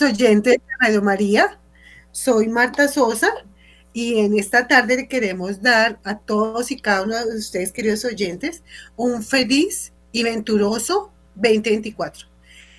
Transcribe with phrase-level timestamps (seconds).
[0.00, 1.58] Oyentes de Radio María,
[2.12, 3.28] soy Marta Sosa
[3.92, 8.04] y en esta tarde le queremos dar a todos y cada uno de ustedes, queridos
[8.06, 8.62] oyentes,
[8.96, 12.26] un feliz y venturoso 2024.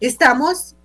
[0.01, 0.75] Estamos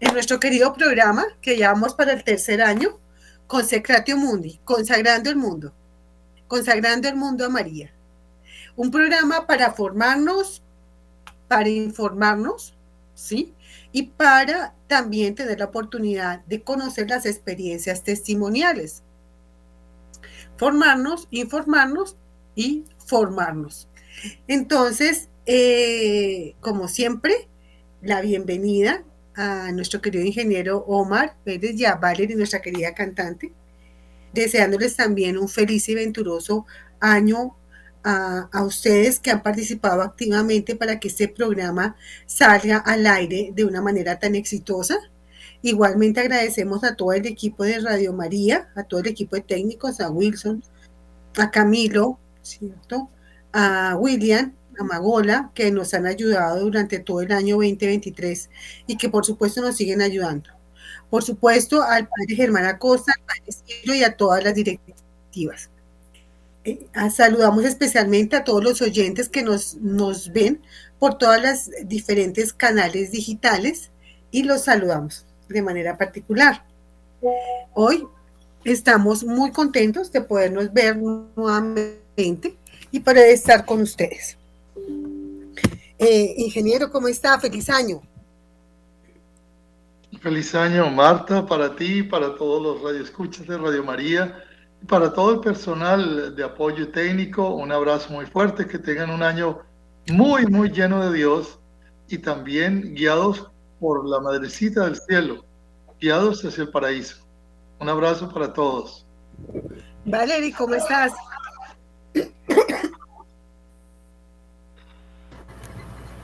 [0.00, 2.98] en nuestro querido programa que llevamos para el tercer año,
[3.46, 5.72] Consecratio Mundi, consagrando el mundo,
[6.46, 7.90] consagrando el mundo a María.
[8.76, 10.62] Un programa para formarnos,
[11.48, 12.76] para informarnos,
[13.14, 13.54] ¿sí?
[13.92, 19.02] Y para también tener la oportunidad de conocer las experiencias testimoniales.
[20.56, 22.16] Formarnos, informarnos
[22.54, 23.88] y formarnos.
[24.46, 27.48] Entonces, eh, como siempre,
[28.02, 33.52] la bienvenida a nuestro querido ingeniero Omar Pérez y a Valerie, nuestra querida cantante,
[34.32, 36.66] deseándoles también un feliz y venturoso
[37.00, 37.56] año
[38.04, 41.96] a, a, ustedes que han participado activamente para que este programa
[42.26, 44.98] salga al aire de una manera tan exitosa.
[45.62, 50.00] Igualmente agradecemos a todo el equipo de Radio María, a todo el equipo de técnicos,
[50.00, 50.62] a Wilson,
[51.36, 53.10] a Camilo, ¿cierto?
[53.52, 58.50] A William, a Magola, que nos han ayudado durante todo el año 2023
[58.86, 60.50] y que por supuesto nos siguen ayudando.
[61.10, 65.70] Por supuesto, al padre Germán Acosta, al padre Ciro y a todas las directivas.
[66.64, 70.60] Eh, saludamos especialmente a todos los oyentes que nos, nos ven
[70.98, 73.90] por todas las diferentes canales digitales
[74.30, 76.64] y los saludamos de manera particular.
[77.72, 78.06] Hoy
[78.64, 82.56] estamos muy contentos de podernos ver nuevamente
[82.90, 84.36] y poder estar con ustedes.
[85.98, 87.38] Eh, ingeniero, ¿cómo está?
[87.40, 88.02] Feliz año.
[90.20, 94.44] Feliz año, Marta, para ti, para todos los radioescuchas de Radio María
[94.86, 99.60] para todo el personal de apoyo técnico, un abrazo muy fuerte, que tengan un año
[100.08, 101.58] muy, muy lleno de Dios
[102.08, 105.44] y también guiados por la Madrecita del Cielo,
[106.00, 107.16] guiados hacia el paraíso.
[107.78, 109.06] Un abrazo para todos.
[110.04, 111.12] Valerie, ¿cómo estás?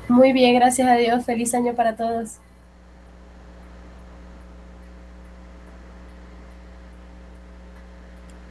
[0.09, 1.25] Muy bien, gracias a Dios.
[1.25, 2.39] Feliz año para todos.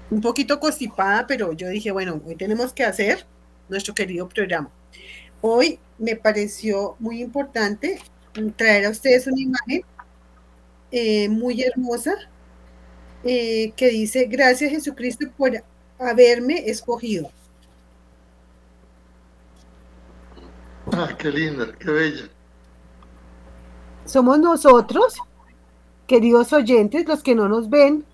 [0.10, 3.26] Un poquito constipada, pero yo dije, bueno, hoy tenemos que hacer
[3.70, 4.70] nuestro querido programa.
[5.42, 8.00] Hoy me pareció muy importante
[8.56, 9.82] traer a ustedes una imagen
[10.92, 12.14] eh, muy hermosa
[13.24, 15.52] eh, que dice, gracias Jesucristo por
[16.00, 17.32] haberme escogido.
[20.92, 22.30] Ah, qué linda, qué bella.
[24.06, 25.16] Somos nosotros,
[26.06, 28.06] queridos oyentes, los que no nos ven,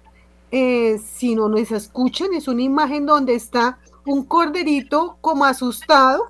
[0.51, 6.29] eh, si no nos escuchan, es una imagen donde está un corderito como asustado,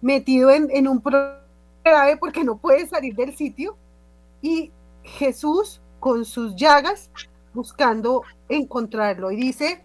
[0.00, 1.02] metido en, en un
[1.84, 3.76] grave porque no puede salir del sitio,
[4.40, 4.72] y
[5.02, 7.10] Jesús con sus llagas
[7.52, 9.30] buscando encontrarlo.
[9.30, 9.82] Y dice,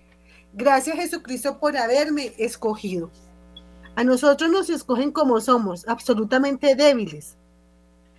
[0.54, 3.10] gracias Jesucristo por haberme escogido.
[3.96, 7.38] A nosotros nos escogen como somos, absolutamente débiles,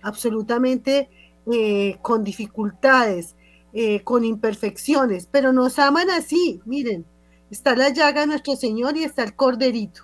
[0.01, 1.09] absolutamente
[1.51, 3.35] eh, con dificultades,
[3.73, 7.05] eh, con imperfecciones, pero nos aman así, miren,
[7.49, 10.03] está la llaga de nuestro Señor y está el corderito.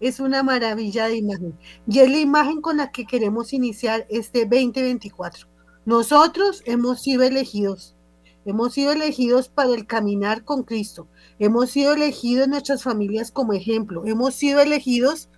[0.00, 1.58] Es una maravilla de imagen.
[1.88, 5.48] Y es la imagen con la que queremos iniciar este 2024.
[5.86, 7.96] Nosotros hemos sido elegidos.
[8.44, 11.08] Hemos sido elegidos para el caminar con Cristo.
[11.38, 14.04] Hemos sido elegidos en nuestras familias como ejemplo.
[14.06, 15.28] Hemos sido elegidos,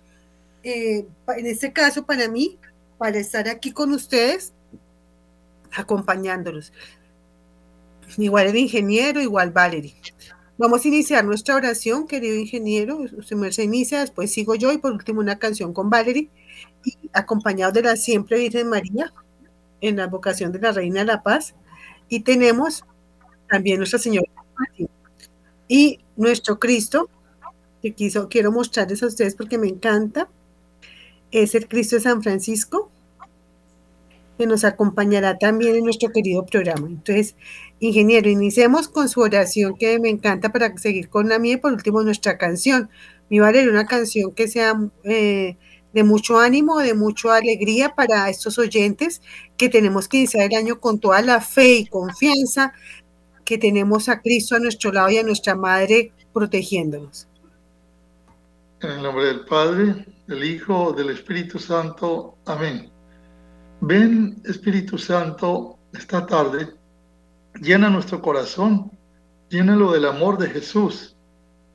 [0.63, 1.07] eh,
[1.37, 2.59] en este caso para mí,
[2.97, 4.53] para estar aquí con ustedes,
[5.75, 6.71] acompañándolos.
[8.17, 9.95] Igual el ingeniero, igual Valerie.
[10.57, 12.97] Vamos a iniciar nuestra oración, querido ingeniero.
[12.97, 16.29] Usted se inicia, después sigo yo y por último una canción con Valerie,
[17.13, 19.13] acompañado de la siempre Virgen María
[19.81, 21.55] en la vocación de la Reina de la Paz.
[22.09, 22.83] Y tenemos
[23.49, 24.29] también Nuestra Señora
[25.67, 27.09] y nuestro Cristo,
[27.81, 30.29] que quiso, quiero mostrarles a ustedes porque me encanta,
[31.31, 32.90] es el Cristo de San Francisco,
[34.37, 36.87] que nos acompañará también en nuestro querido programa.
[36.87, 37.35] Entonces,
[37.79, 41.73] ingeniero, iniciemos con su oración que me encanta para seguir con la mía y por
[41.73, 42.89] último nuestra canción.
[43.29, 45.57] Mi vale una canción que sea eh,
[45.93, 49.21] de mucho ánimo, de mucha alegría para estos oyentes
[49.57, 52.73] que tenemos que iniciar el año con toda la fe y confianza
[53.45, 57.27] que tenemos a Cristo a nuestro lado y a nuestra Madre protegiéndonos.
[58.79, 62.37] En el nombre del Padre, del Hijo, del Espíritu Santo.
[62.45, 62.89] Amén.
[63.83, 66.71] Ven, Espíritu Santo, esta tarde,
[67.59, 68.91] llena nuestro corazón,
[69.49, 71.17] llénalo del amor de Jesús,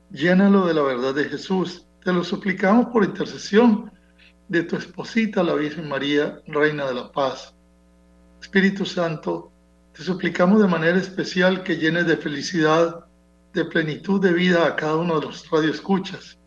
[0.09, 1.85] llénalo de la verdad de Jesús.
[2.05, 3.91] Te lo suplicamos por intercesión
[4.47, 7.53] de tu esposita, la Virgen María, Reina de la Paz.
[8.39, 9.51] Espíritu Santo,
[9.91, 13.05] te suplicamos de manera especial que llenes de felicidad,
[13.53, 16.37] de plenitud de vida a cada uno de los radioescuchas.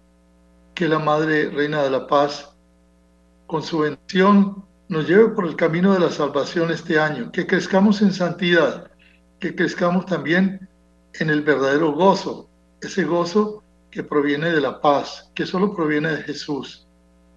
[0.75, 2.51] Que la Madre Reina de la Paz,
[3.47, 8.03] con su bendición, nos lleve por el camino de la salvación este año, que crezcamos
[8.03, 8.91] en santidad,
[9.39, 10.69] que crezcamos también
[11.15, 12.51] en el verdadero gozo,
[12.81, 16.89] ese gozo que proviene de la paz, que solo proviene de Jesús.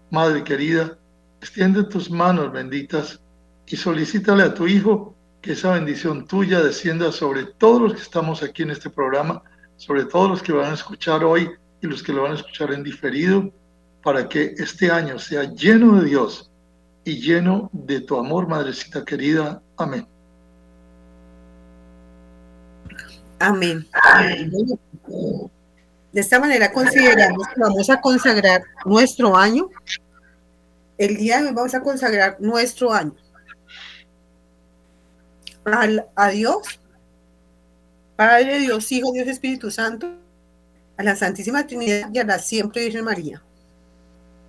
[0.09, 0.97] Madre querida,
[1.41, 3.21] extiende tus manos benditas
[3.67, 8.41] y solicítale a tu Hijo que esa bendición tuya descienda sobre todos los que estamos
[8.41, 9.43] aquí en este programa,
[9.75, 11.51] sobre todos los que van a escuchar hoy
[11.83, 13.51] y los que lo van a escuchar en diferido,
[14.01, 16.49] para que este año sea lleno de Dios
[17.03, 19.61] y lleno de tu amor, Madrecita querida.
[19.77, 20.07] Amén.
[23.39, 23.87] Amén.
[26.11, 29.69] De esta manera consideramos que vamos a consagrar nuestro año.
[30.97, 33.15] El día de hoy vamos a consagrar nuestro año.
[35.65, 36.79] Al, a Dios,
[38.15, 40.09] Padre, Dios, Hijo, Dios, Espíritu Santo,
[40.97, 43.41] a la Santísima Trinidad y a la siempre Virgen María.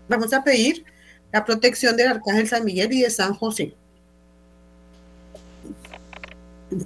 [0.08, 0.84] Vamos a pedir
[1.34, 3.74] la protección del Arcángel San Miguel y de San José.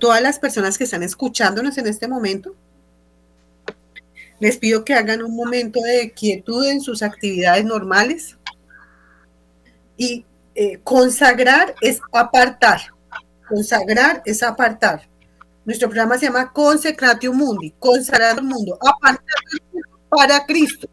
[0.00, 2.56] Todas las personas que están escuchándonos en este momento,
[4.40, 8.38] les pido que hagan un momento de quietud en sus actividades normales
[9.98, 10.24] y
[10.54, 12.80] eh, consagrar es apartar.
[13.46, 15.10] Consagrar es apartar.
[15.66, 19.20] Nuestro programa se llama Consecratio Mundi, consagrar el mundo, apartar
[20.08, 20.88] para Cristo.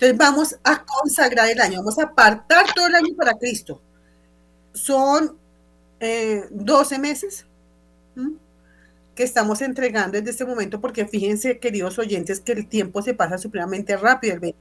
[0.00, 3.82] Entonces vamos a consagrar el año, vamos a apartar todo el año para Cristo.
[4.72, 5.36] Son
[6.50, 7.44] 12 eh, meses
[9.14, 13.36] que estamos entregando desde este momento, porque fíjense, queridos oyentes, que el tiempo se pasa
[13.36, 14.58] supremamente rápido, el 20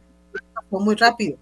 [0.53, 1.38] pasó muy rápido.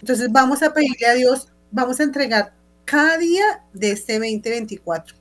[0.00, 2.52] Entonces vamos a pedirle a Dios, vamos a entregar
[2.84, 5.14] cada día de este 2024.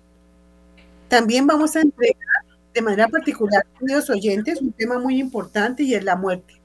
[1.07, 2.43] También vamos a entregar
[2.73, 6.58] de manera particular, queridos oyentes, un tema muy importante y es la muerte.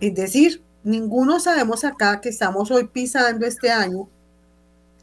[0.00, 4.08] Es decir, ninguno sabemos acá que estamos hoy pisando este año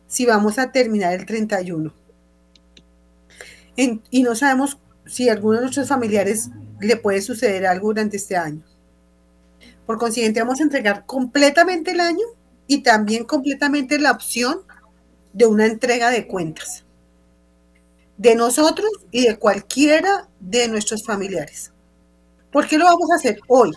[0.07, 1.93] si vamos a terminar el 31.
[3.75, 6.49] y no sabemos si a alguno de nuestros familiares
[6.79, 8.63] le puede suceder algo durante este año.
[9.85, 12.25] Por consiguiente, vamos a entregar completamente el año
[12.65, 14.61] y también completamente la opción
[15.33, 16.83] de una entrega de cuentas
[18.17, 21.71] de nosotros y de cualquiera de nuestros familiares.
[22.51, 23.71] ¿Por qué lo vamos a hacer hoy?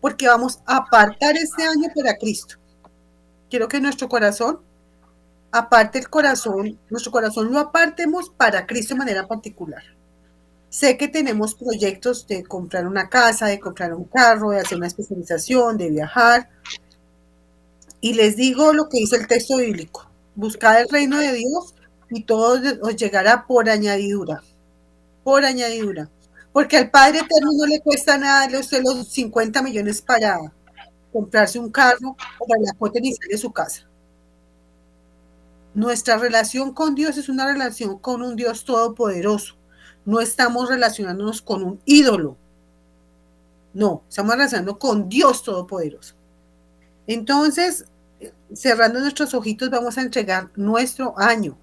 [0.00, 2.56] Porque vamos a apartar este año para Cristo.
[3.48, 4.60] Quiero que nuestro corazón,
[5.50, 9.82] aparte el corazón, nuestro corazón lo apartemos para Cristo de manera particular.
[10.68, 14.86] Sé que tenemos proyectos de comprar una casa, de comprar un carro, de hacer una
[14.86, 16.48] especialización, de viajar.
[18.00, 20.08] Y les digo lo que dice el texto bíblico.
[20.36, 21.74] Buscad el reino de Dios
[22.08, 24.42] y todo os llegará por añadidura.
[25.24, 26.08] Por añadidura.
[26.52, 30.38] Porque al Padre Eterno no le cuesta nada darle usted los 50 millones para
[31.12, 33.86] comprarse un carro o para la cuota inicial de su casa.
[35.74, 39.54] Nuestra relación con Dios es una relación con un Dios todopoderoso.
[40.04, 42.36] No estamos relacionándonos con un ídolo.
[43.72, 46.16] No, estamos relacionando con Dios todopoderoso.
[47.06, 47.84] Entonces,
[48.52, 51.56] cerrando nuestros ojitos, vamos a entregar nuestro año,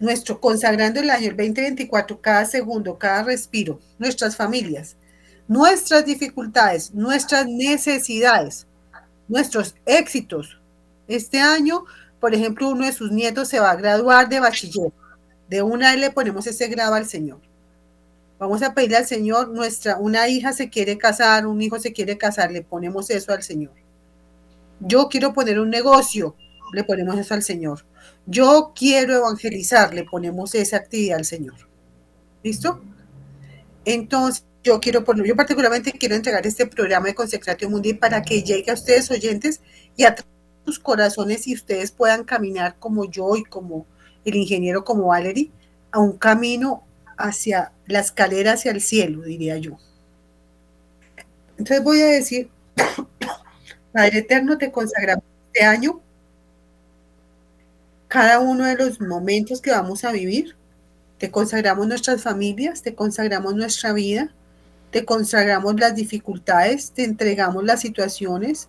[0.00, 4.96] nuestro consagrando el año, el 2024, cada segundo, cada respiro, nuestras familias,
[5.46, 8.66] nuestras dificultades, nuestras necesidades,
[9.26, 10.58] nuestros éxitos.
[11.06, 11.84] Este año,
[12.20, 14.92] por ejemplo, uno de sus nietos se va a graduar de bachiller.
[15.48, 17.40] De una vez le ponemos ese grado al Señor.
[18.38, 22.16] Vamos a pedirle al Señor, nuestra, una hija se quiere casar, un hijo se quiere
[22.16, 23.72] casar, le ponemos eso al Señor.
[24.80, 26.36] Yo quiero poner un negocio,
[26.72, 27.84] le ponemos eso al Señor.
[28.30, 31.54] Yo quiero evangelizar, le ponemos esa actividad al Señor.
[32.42, 32.82] ¿Listo?
[33.86, 38.42] Entonces, yo quiero poner, yo particularmente quiero entregar este programa de Consecratio Mundi para que
[38.42, 39.62] llegue a ustedes oyentes
[39.96, 40.14] y a
[40.66, 43.86] sus corazones y ustedes puedan caminar como yo y como
[44.26, 45.50] el ingeniero como Valerie
[45.90, 46.84] a un camino
[47.16, 49.78] hacia la escalera hacia el cielo, diría yo.
[51.56, 52.50] Entonces voy a decir
[53.92, 56.02] Padre Eterno, te consagramos este año
[58.08, 60.56] cada uno de los momentos que vamos a vivir.
[61.18, 64.34] Te consagramos nuestras familias, te consagramos nuestra vida,
[64.90, 68.68] te consagramos las dificultades, te entregamos las situaciones,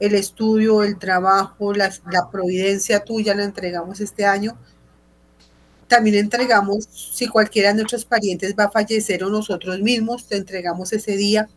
[0.00, 1.92] el estudio, el trabajo, la,
[2.30, 4.58] providencia tuya la entregamos este año.
[5.86, 10.92] También entregamos, si cualquiera de nuestros parientes va a fallecer o nosotros mismos, te entregamos
[10.92, 11.48] ese día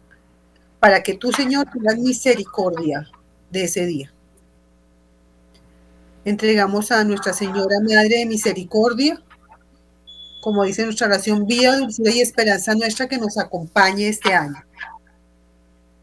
[0.79, 3.10] para que tú, Señor, tengas misericordia
[3.50, 4.14] de ese día.
[6.25, 9.22] Entregamos a Nuestra Señora Madre de Misericordia,
[10.41, 14.62] como dice nuestra oración, vida, dulzura y esperanza nuestra que nos acompañe este año.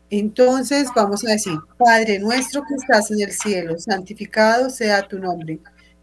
[0.08, 5.58] Entonces vamos a decir, Padre nuestro que estás en el cielo, santificado sea tu nombre.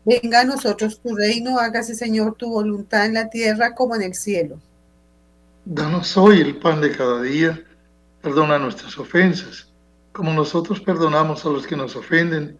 [0.06, 4.14] Venga a nosotros tu reino, hágase Señor tu voluntad en la tierra como en el
[4.14, 4.60] cielo.
[5.66, 7.64] Danos hoy el pan de cada día
[8.22, 9.70] Perdona nuestras ofensas,
[10.12, 12.60] como nosotros perdonamos a los que nos ofenden.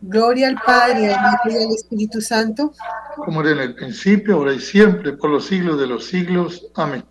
[0.00, 2.72] Gloria al Padre, al Hijo y al Espíritu Santo.
[3.16, 6.68] Como era en el principio, ahora y siempre, por los siglos de los siglos.
[6.74, 7.04] Amén.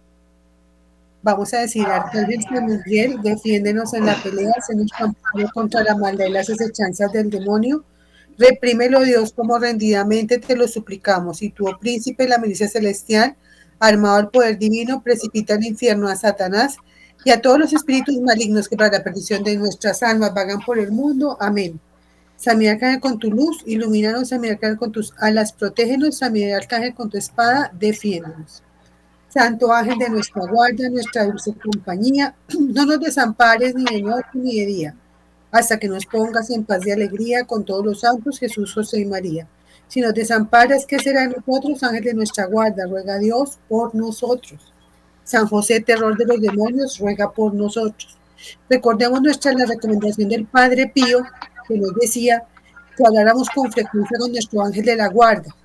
[1.22, 5.98] Vamos a decir, Arcángel San Miguel, defiéndenos en la pelea, se nos campaña contra la
[5.98, 7.84] maldad y las acechanzas del demonio.
[8.38, 11.42] Reprímelo, Dios, como rendidamente te lo suplicamos.
[11.42, 13.36] Y tú, oh príncipe, la milicia celestial,
[13.80, 16.78] armado al poder divino, precipita al infierno a Satanás
[17.26, 20.80] y a todos los espíritus malignos que para la perdición de nuestras almas vagan por
[20.80, 21.36] el mundo.
[21.42, 21.80] Amén.
[22.46, 27.10] Miguel Arcángel con tu luz, ilumínanos, Miguel Arcángel con tus alas, protégenos, Miguel Arcángel con
[27.10, 28.64] tu espada, defiéndonos.
[29.28, 34.60] Santo ángel de nuestra guardia, nuestra dulce compañía, no nos desampares ni de noche ni
[34.60, 34.96] de día,
[35.52, 39.06] hasta que nos pongas en paz y alegría con todos los santos, Jesús, José y
[39.06, 39.48] María.
[39.88, 42.86] Si nos desamparas, ¿qué será de nosotros, ángel de nuestra guarda?
[42.86, 44.74] Ruega a Dios por nosotros.
[45.24, 48.18] San José, terror de los demonios, ruega por nosotros.
[48.70, 51.24] Recordemos nuestra la recomendación del Padre Pío,
[51.68, 52.44] que nos decía
[52.96, 55.56] que habláramos con frecuencia con nuestro ángel de la guarda.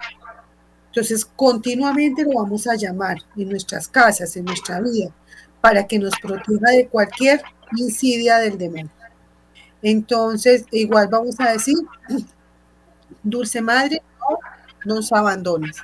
[0.87, 5.11] Entonces, continuamente lo vamos a llamar en nuestras casas, en nuestra vida,
[5.61, 7.43] para que nos proteja de cualquier
[7.77, 8.91] insidia del demonio.
[9.81, 11.77] Entonces, igual vamos a decir,
[13.23, 14.03] Dulce Madre,
[14.85, 15.77] no nos abandones.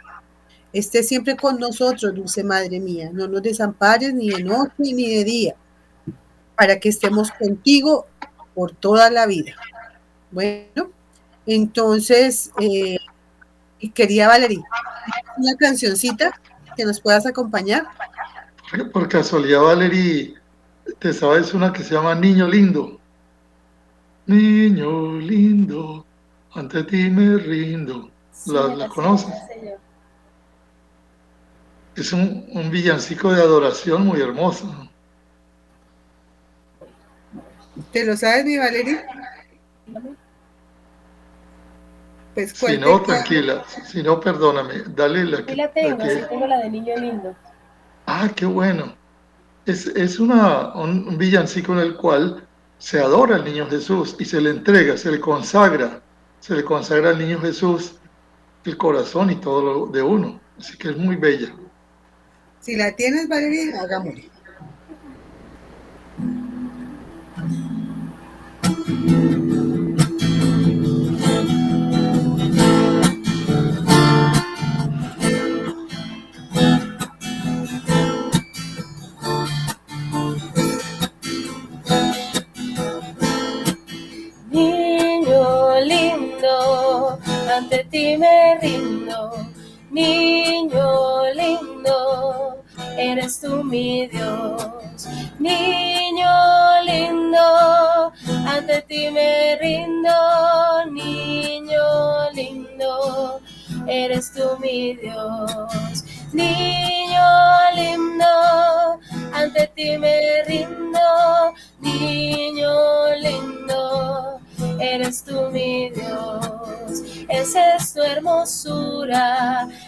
[0.73, 3.11] Esté siempre con nosotros, Dulce Madre mía.
[3.13, 5.55] No nos desampares ni de noche ni de día,
[6.55, 8.07] para que estemos contigo
[8.55, 9.55] por toda la vida.
[10.31, 10.91] Bueno,
[11.47, 12.99] entonces, eh,
[13.95, 14.63] quería Valeria,
[15.37, 16.39] una cancioncita
[16.77, 17.87] que nos puedas acompañar.
[18.93, 20.35] Por casualidad, Valerie,
[20.99, 23.01] te sabes una que se llama Niño Lindo.
[24.27, 26.05] Niño lindo,
[26.53, 28.11] ante ti me rindo.
[28.47, 29.35] ¿La, conoces?
[31.97, 34.71] Es un, un, villancico de adoración muy hermoso.
[37.91, 39.07] ¿Te lo sabes, mi Valeria?
[42.39, 43.65] Pues, si no, tranquila.
[43.85, 44.85] Si no, perdóname.
[44.95, 45.57] Dale la que.
[45.57, 47.35] la tengo, tengo la de Niño Lindo.
[48.07, 48.95] Ah, qué bueno.
[49.67, 52.47] Es, es una, un villancico en el cual
[52.79, 56.01] se adora al niño Jesús y se le entrega, se le consagra,
[56.39, 57.97] se le consagra al niño Jesús
[58.65, 60.41] el corazón y todo lo de uno.
[60.59, 61.53] Así que es muy bella.
[62.61, 64.23] Si la tienes, Valeria, hagámoslo.
[87.79, 89.31] Ante ti me rindo,
[89.93, 92.65] niño lindo,
[92.97, 95.07] eres tú mi Dios,
[95.39, 96.33] niño
[96.85, 98.13] lindo,
[98.49, 100.11] ante ti me rindo,
[100.91, 103.41] niño lindo,
[103.87, 107.31] eres tú mi Dios, niño
[107.77, 108.99] lindo,
[109.33, 110.18] ante ti me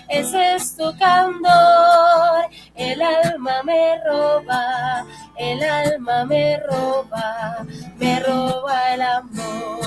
[0.08, 5.04] ese es tu candor, el alma me roba,
[5.36, 7.66] el alma me roba,
[7.98, 9.80] me roba el amor.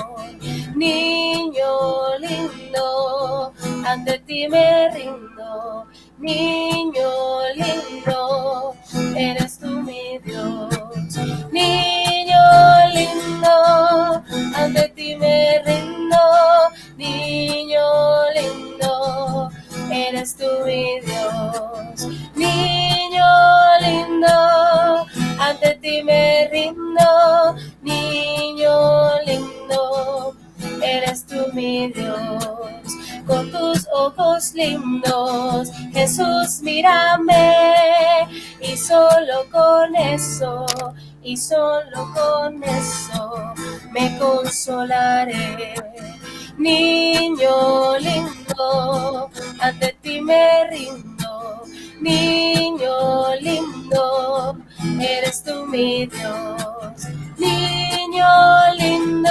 [0.76, 3.52] Niño lindo,
[3.86, 5.86] ante ti me rindo,
[6.18, 7.10] niño
[7.54, 7.73] lindo,
[20.14, 22.06] eres tú mi Dios.
[22.36, 23.26] Niño
[23.80, 25.06] lindo,
[25.40, 30.36] ante ti me rindo, niño lindo,
[30.80, 32.44] eres tú mi Dios
[33.26, 35.70] con tus ojos lindos.
[35.92, 38.28] Jesús, mírame
[38.60, 40.64] y solo con eso,
[41.24, 43.54] y solo con eso
[43.90, 45.74] me consolaré.
[46.58, 49.30] Niño lindo,
[49.60, 51.62] ante ti me rindo.
[52.00, 54.56] Niño lindo,
[55.00, 57.08] eres tú mi Dios.
[57.38, 58.28] Niño
[58.78, 59.30] lindo,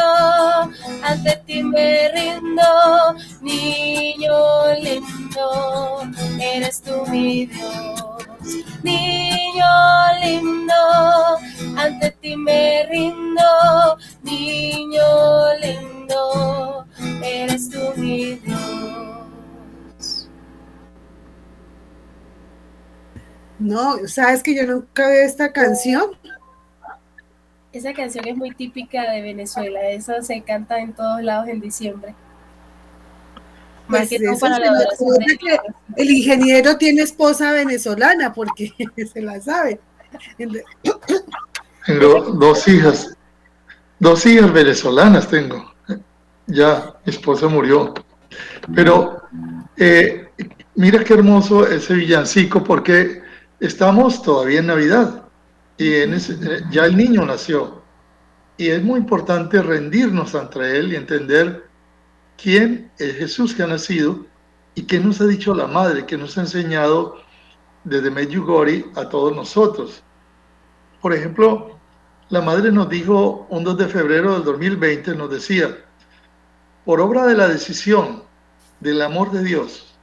[1.04, 3.16] ante ti me rindo.
[3.42, 6.02] Niño lindo,
[6.42, 8.24] eres tú mi Dios.
[8.84, 9.72] Niño
[10.22, 11.40] lindo,
[23.74, 26.12] No, sabes que yo nunca veo esta canción.
[27.72, 32.14] Esa canción es muy típica de Venezuela, eso se canta en todos lados en diciembre.
[33.88, 34.86] Pues eso para la
[35.40, 35.58] que
[35.98, 38.72] el ingeniero tiene esposa venezolana porque
[39.12, 39.80] se la sabe.
[41.88, 43.18] Tengo dos hijas,
[43.98, 45.74] dos hijas venezolanas tengo.
[46.46, 47.96] Ya, mi esposa murió.
[48.76, 49.24] Pero
[49.78, 50.30] eh,
[50.76, 53.23] mira qué hermoso ese villancico porque
[53.66, 55.24] estamos todavía en Navidad
[55.78, 57.82] y en ese- eh, ya el niño nació.
[58.58, 61.68] Y es muy importante rendirnos ante él y entender
[62.42, 64.26] quién es Jesús que ha nacido
[64.76, 67.16] y qué nos ha dicho la madre, que nos ha enseñado
[67.84, 70.04] desde Medjugorje a todos nosotros.
[71.02, 71.80] Por ejemplo,
[72.30, 75.76] la madre nos dijo un 2 de febrero del 2020, nos decía,
[76.86, 78.24] por obra de la decisión
[78.80, 79.98] del amor de Dios,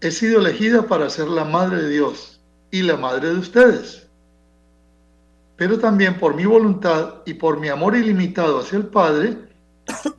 [0.00, 2.39] he sido elegida para ser la madre de Dios
[2.70, 4.08] y la madre de ustedes.
[5.56, 9.36] Pero también por mi voluntad y por mi amor ilimitado hacia el Padre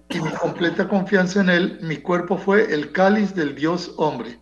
[0.09, 4.39] y mi completa confianza en Él, mi cuerpo fue el cáliz del Dios hombre.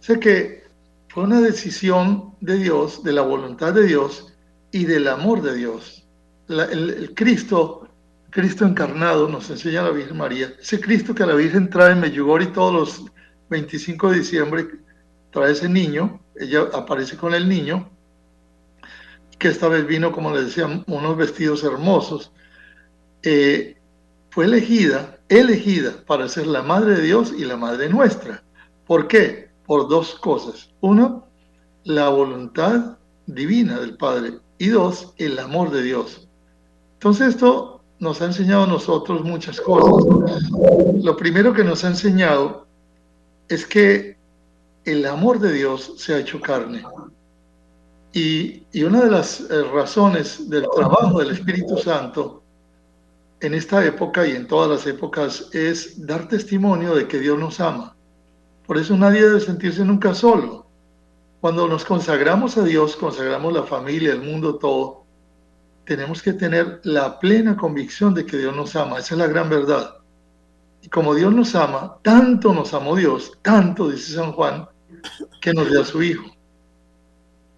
[0.00, 0.64] Sé que
[1.08, 4.34] fue una decisión de Dios, de la voluntad de Dios
[4.72, 6.04] y del amor de Dios.
[6.48, 7.88] El, Cristo,
[8.30, 10.52] Cristo encarnado, nos enseña la Virgen María.
[10.60, 13.12] Ese Cristo que la Virgen trae en Medjugorje todos los
[13.48, 14.66] 25 de diciembre,
[15.30, 17.88] trae ese niño, ella aparece con el niño,
[19.38, 22.32] que esta vez vino, como les decía, unos vestidos hermosos.
[23.22, 23.76] Eh,
[24.30, 28.42] fue elegida, elegida para ser la madre de Dios y la madre nuestra.
[28.86, 29.50] ¿Por qué?
[29.66, 30.70] Por dos cosas.
[30.80, 31.26] Uno,
[31.84, 34.38] la voluntad divina del Padre.
[34.58, 36.28] Y dos, el amor de Dios.
[36.94, 40.50] Entonces esto nos ha enseñado a nosotros muchas cosas.
[41.02, 42.66] Lo primero que nos ha enseñado
[43.48, 44.13] es que
[44.84, 46.84] el amor de Dios se ha hecho carne.
[48.12, 52.42] Y, y una de las eh, razones del trabajo del Espíritu Santo
[53.40, 57.60] en esta época y en todas las épocas es dar testimonio de que Dios nos
[57.60, 57.96] ama.
[58.66, 60.66] Por eso nadie debe sentirse nunca solo.
[61.40, 65.04] Cuando nos consagramos a Dios, consagramos la familia, el mundo, todo,
[65.84, 68.98] tenemos que tener la plena convicción de que Dios nos ama.
[68.98, 69.96] Esa es la gran verdad.
[70.80, 74.66] Y como Dios nos ama, tanto nos amó Dios, tanto, dice San Juan,
[75.40, 76.34] que nos dio a su Hijo.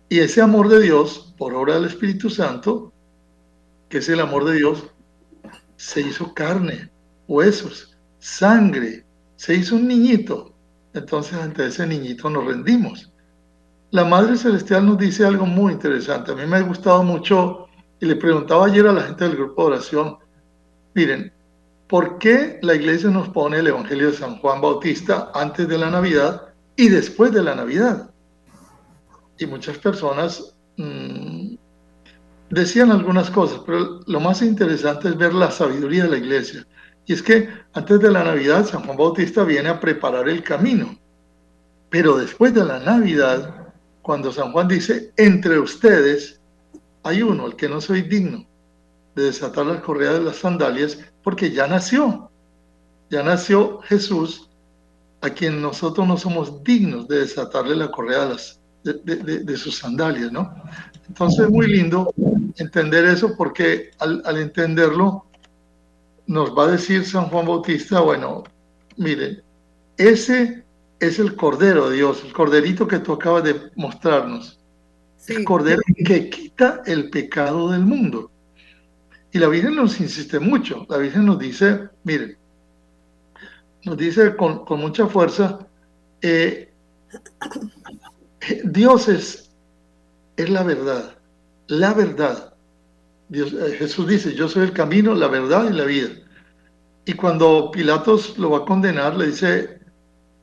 [0.09, 2.92] Y ese amor de Dios, por obra del Espíritu Santo,
[3.88, 4.85] que es el amor de Dios,
[5.76, 6.90] se hizo carne,
[7.26, 9.04] huesos, sangre,
[9.37, 10.52] se hizo un niñito.
[10.94, 13.12] Entonces ante ese niñito nos rendimos.
[13.90, 16.32] La Madre Celestial nos dice algo muy interesante.
[16.32, 17.66] A mí me ha gustado mucho
[18.00, 20.18] y le preguntaba ayer a la gente del grupo de oración,
[20.94, 21.32] miren,
[21.87, 25.90] ¿por qué la iglesia nos pone el Evangelio de San Juan Bautista antes de la
[25.90, 26.45] Navidad
[26.76, 28.10] y después de la Navidad?
[29.38, 31.54] Y muchas personas mmm,
[32.50, 36.66] decían algunas cosas, pero lo más interesante es ver la sabiduría de la iglesia.
[37.06, 40.98] Y es que antes de la Navidad San Juan Bautista viene a preparar el camino.
[41.88, 46.40] Pero después de la Navidad, cuando San Juan dice, entre ustedes
[47.04, 48.44] hay uno, el que no soy digno
[49.14, 52.30] de desatar la correa de las sandalias, porque ya nació.
[53.08, 54.45] Ya nació Jesús,
[55.26, 60.32] a quien nosotros no somos dignos de desatarle la correa de, las, de, sus sandalias,
[60.32, 60.54] ¿no?
[61.08, 62.12] Entonces es muy lindo
[62.56, 65.26] entender eso porque al, al entenderlo
[66.26, 68.44] nos va a decir San Juan Bautista, bueno,
[68.96, 69.42] miren,
[69.96, 70.64] ese
[71.00, 74.58] es el Cordero de Dios, el Corderito que tú acabas de mostrarnos.
[75.28, 78.30] El Cordero que quita el pecado del mundo.
[79.32, 80.86] Y la Virgen nos insiste mucho.
[80.88, 82.36] La Virgen nos dice, miren,
[83.87, 85.61] nos dice con, mucha fuerza,
[86.20, 86.72] eh,
[88.64, 89.51] Dios es,
[90.37, 91.16] es la verdad,
[91.68, 92.53] la verdad.
[93.33, 96.09] Eh, Jesús dice, yo soy el camino, la verdad y la vida.
[97.05, 99.79] Y cuando Pilatos lo va a condenar, le dice,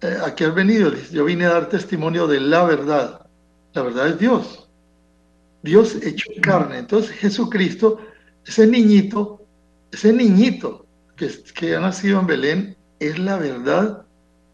[0.02, 3.28] eh, aquí has venido, yo vine a dar testimonio de la verdad.
[3.74, 4.70] La verdad es Dios.
[5.64, 6.78] Dios hecho carne.
[6.78, 8.00] Entonces Jesucristo,
[8.46, 9.46] ese niñito,
[9.92, 10.86] ese niñito
[11.18, 14.06] que, que ha nacido en Belén, es la verdad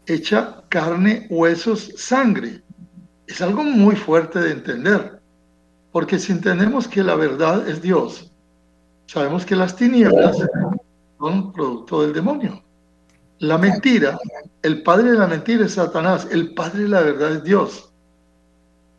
[0.06, 2.62] hecha carne, huesos, sangre.
[3.26, 5.20] Es algo muy fuerte de entender.
[5.92, 8.30] Porque si entendemos que la verdad es Dios,
[9.06, 10.36] sabemos que las tinieblas
[11.18, 12.62] son producto del demonio.
[13.38, 14.18] La mentira,
[14.62, 17.90] el padre de la mentira es Satanás, el padre de la verdad es Dios.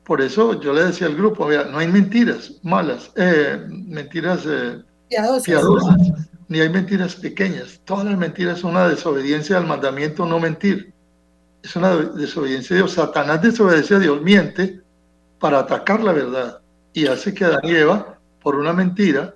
[0.03, 4.81] Por eso yo le decía al grupo, no hay mentiras malas, eh, mentiras eh,
[5.45, 5.95] piadosas.
[6.51, 7.79] Ni hay mentiras pequeñas.
[7.85, 10.93] Todas las mentiras son una desobediencia al mandamiento no mentir.
[11.63, 12.91] Es una desobediencia a Dios.
[12.91, 14.81] Satanás desobedece a Dios, miente
[15.39, 16.59] para atacar la verdad
[16.91, 19.33] y hace que Adán y Eva, por una mentira,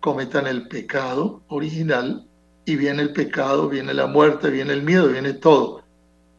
[0.00, 2.26] cometan el pecado original
[2.64, 5.84] y viene el pecado, viene la muerte, viene el miedo, viene todo.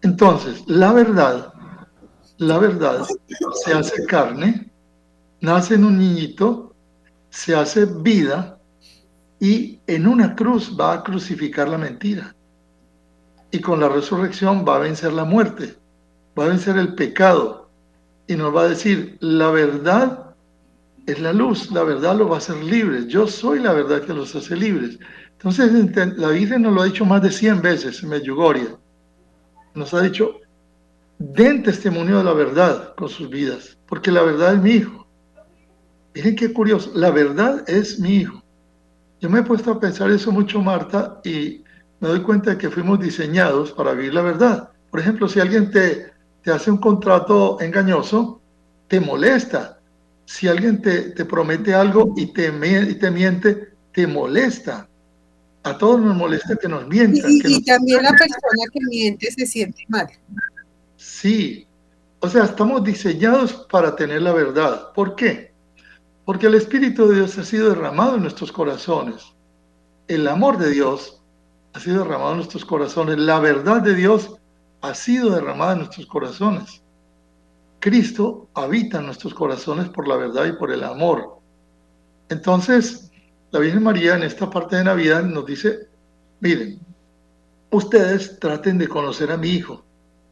[0.02, 1.54] Entonces, la verdad,
[2.40, 3.08] la verdad
[3.64, 4.70] se hace carne,
[5.40, 6.76] nace en un niñito,
[7.30, 8.57] se hace vida
[9.40, 12.36] y en una cruz va a crucificar la mentira.
[13.52, 15.76] Y con la resurrección va a vencer la muerte,
[16.38, 17.70] va a vencer el pecado,
[18.28, 20.36] y nos va a decir, la verdad
[21.06, 24.14] es la luz, la verdad lo va a hacer libres, yo soy la verdad que
[24.14, 25.00] los hace libres.
[25.32, 25.72] Entonces
[26.18, 28.68] la Virgen nos lo ha dicho más de 100 veces en Medjugorje.
[29.76, 30.40] Nos ha dicho,
[31.20, 35.08] den testimonio de la verdad con sus vidas, porque la verdad es mi hijo.
[36.14, 38.44] Miren qué curioso, la verdad es mi hijo.
[39.20, 41.64] Yo me he puesto a pensar eso mucho, Marta, y
[42.00, 44.70] me doy cuenta de que fuimos diseñados para vivir la verdad.
[44.92, 46.12] Por ejemplo, si alguien te,
[46.44, 48.42] te hace un contrato engañoso,
[48.88, 49.80] te molesta.
[50.26, 54.88] Si alguien te, te promete algo y te, y te miente, te molesta.
[55.64, 57.30] A todos nos molesta que nos mientan.
[57.30, 60.08] Y, también la persona que miente se siente mal.
[60.96, 61.68] Sí,
[62.20, 64.94] o sea, estamos diseñados para tener la verdad.
[64.94, 65.52] ¿Por qué?
[66.28, 69.34] Porque el Espíritu de Dios ha sido derramado en nuestros corazones.
[70.10, 71.22] El amor de Dios
[71.72, 73.18] ha sido derramado en nuestros corazones.
[73.18, 74.36] La verdad de Dios
[74.82, 76.84] ha sido derramada en nuestros corazones.
[77.80, 81.40] Cristo habita en nuestros corazones por la verdad y por el amor.
[82.28, 83.10] Entonces,
[83.52, 85.88] la Virgen María en esta parte de Navidad nos dice,
[86.42, 86.78] miren,
[87.72, 89.86] ustedes traten de conocer a mi hijo,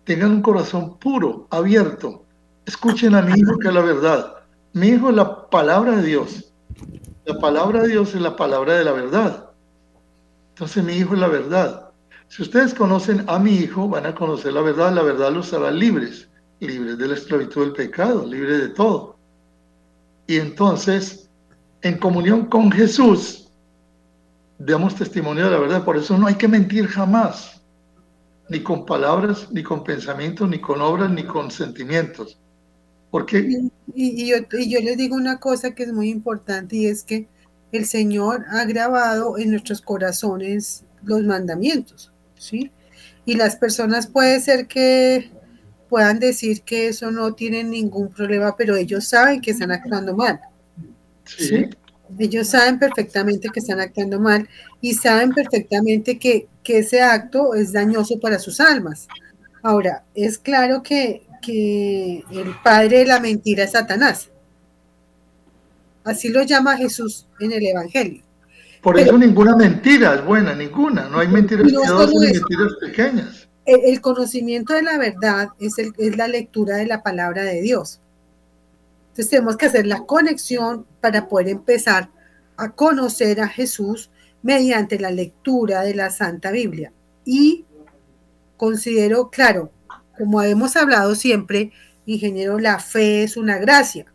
[0.04, 2.26] tengan un corazón puro, abierto,
[2.66, 4.35] escuchen a mi hijo que es la verdad.
[4.76, 6.52] Mi hijo la palabra de Dios.
[7.24, 9.52] La palabra de Dios es la palabra de la verdad.
[10.50, 11.92] Entonces mi hijo es la verdad.
[12.28, 15.72] Si ustedes conocen a mi Hijo, van a conocer la verdad, la verdad los hará
[15.72, 16.28] libres,
[16.60, 19.16] libres de la esclavitud del pecado, libres de todo.
[20.28, 21.30] Y entonces,
[21.82, 23.48] en comunión con Jesús,
[24.58, 25.86] damos testimonio de la verdad.
[25.86, 27.62] Por eso no hay que mentir jamás,
[28.50, 32.38] ni con palabras, ni con pensamientos, ni con obras, ni con sentimientos.
[33.16, 33.62] Porque...
[33.94, 37.30] Y, yo, y yo les digo una cosa que es muy importante y es que
[37.72, 42.12] el Señor ha grabado en nuestros corazones los mandamientos.
[42.38, 42.72] ¿sí?
[43.24, 45.32] Y las personas puede ser que
[45.88, 50.42] puedan decir que eso no tiene ningún problema, pero ellos saben que están actuando mal.
[51.24, 51.70] Sí.
[52.20, 54.50] Ellos saben perfectamente que están actuando mal
[54.82, 59.08] y saben perfectamente que, que ese acto es dañoso para sus almas.
[59.64, 64.30] Ahora, es claro que, que el padre de la mentira es Satanás.
[66.04, 68.24] Así lo llama Jesús en el Evangelio.
[68.82, 71.10] Por eso ninguna mentira es buena, ninguna.
[71.10, 73.48] No hay mentiras piadosas ni mentiras pequeñas.
[73.66, 78.00] El, conocimiento de la verdad es, el, es la lectura de la palabra de Dios.
[79.10, 82.10] Entonces tenemos que hacer la conexión para poder empezar
[82.58, 84.12] a conocer a Jesús
[84.44, 86.94] mediante la lectura de la Santa Biblia.
[87.26, 87.66] Y
[88.56, 89.72] considero, claro,
[90.18, 91.72] como hemos hablado siempre,
[92.06, 94.06] ingeniero, la fe es una gracia.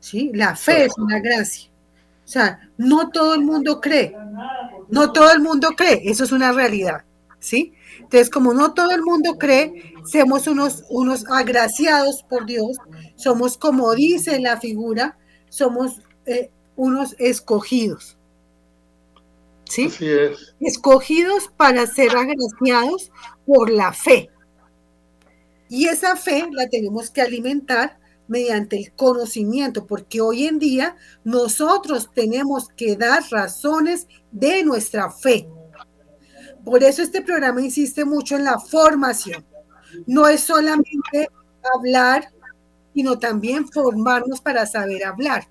[0.00, 0.30] ¿Sí?
[0.34, 1.70] La fe es una gracia.
[2.24, 4.16] O sea, no todo el mundo cree.
[4.88, 6.02] No todo el mundo cree.
[6.04, 7.04] Eso es una realidad.
[7.38, 7.72] ¿Sí?
[7.98, 12.76] Entonces, como no todo el mundo cree, somos unos, unos agraciados por Dios.
[13.16, 15.18] Somos, como dice la figura,
[15.48, 18.16] somos eh, unos escogidos.
[19.64, 19.86] ¿Sí?
[19.86, 20.54] Así es.
[20.60, 23.10] Escogidos para ser agraciados
[23.44, 24.30] por la fe.
[25.68, 27.98] Y esa fe la tenemos que alimentar
[28.28, 35.48] mediante el conocimiento, porque hoy en día nosotros tenemos que dar razones de nuestra fe.
[36.64, 39.44] Por eso este programa insiste mucho en la formación.
[40.06, 41.28] No es solamente
[41.74, 42.28] hablar,
[42.94, 45.48] sino también formarnos para saber hablar.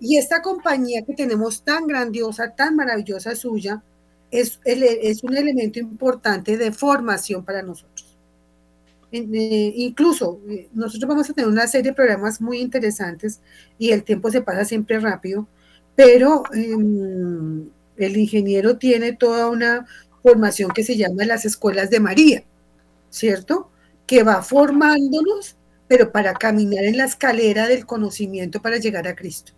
[0.00, 3.82] Y esta compañía que tenemos tan grandiosa, tan maravillosa suya,
[4.30, 7.93] es, es un elemento importante de formación para nosotros.
[9.16, 13.40] Eh, incluso eh, nosotros vamos a tener una serie de programas muy interesantes
[13.78, 15.46] y el tiempo se pasa siempre rápido,
[15.94, 19.86] pero em, el ingeniero tiene toda una
[20.20, 22.42] formación que se llama las escuelas de María,
[23.08, 23.70] ¿cierto?
[24.04, 29.52] Que va formándonos, pero para caminar en la escalera del conocimiento para llegar a Cristo.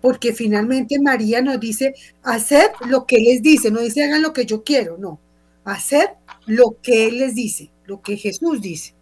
[0.00, 4.46] Porque finalmente María nos dice, hacer lo que les dice, no dice hagan lo que
[4.46, 5.20] yo quiero, no,
[5.64, 6.14] hacer
[6.46, 8.94] lo que Él les dice, lo que Jesús dice.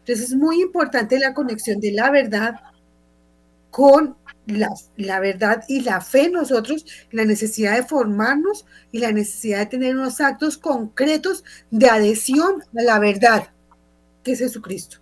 [0.00, 2.54] Entonces es muy importante la conexión de la verdad
[3.70, 9.58] con la, la, verdad y la fe nosotros, la necesidad de formarnos y la necesidad
[9.58, 13.50] de tener unos actos concretos de adhesión a la verdad,
[14.22, 14.98] que es Jesucristo.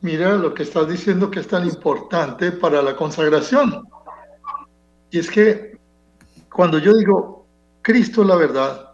[0.00, 3.84] Mira lo que estás diciendo que es tan importante para la consagración.
[5.10, 5.78] Y es que
[6.52, 7.46] cuando yo digo
[7.82, 8.92] Cristo la verdad,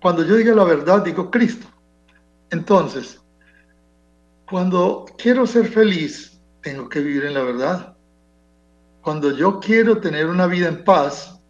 [0.00, 1.66] cuando yo diga la verdad, digo Cristo.
[2.54, 3.20] Entonces,
[4.48, 7.96] cuando quiero ser feliz, tengo que vivir en la verdad.
[9.02, 11.40] Cuando yo quiero tener una vida en paz,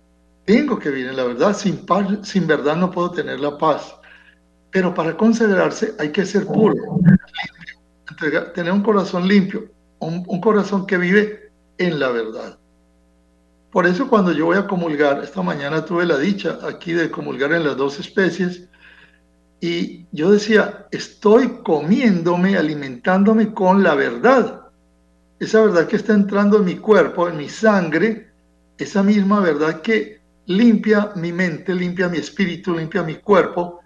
[0.47, 1.55] tengo que vivir en la verdad.
[1.55, 1.85] Sin,
[2.23, 3.95] sin verdad no puedo tener la paz.
[4.71, 6.75] Pero para consagrarse hay que ser puro,
[8.55, 12.59] tener un corazón limpio, un corazón que vive en la verdad.
[13.71, 17.53] Por eso cuando yo voy a comulgar, esta mañana tuve la dicha aquí de comulgar
[17.53, 18.69] en las dos especies,
[19.61, 24.69] y yo decía, estoy comiéndome, alimentándome con la verdad.
[25.39, 28.31] Esa verdad que está entrando en mi cuerpo, en mi sangre,
[28.79, 33.81] esa misma verdad que limpia mi mente, limpia mi espíritu, limpia mi cuerpo,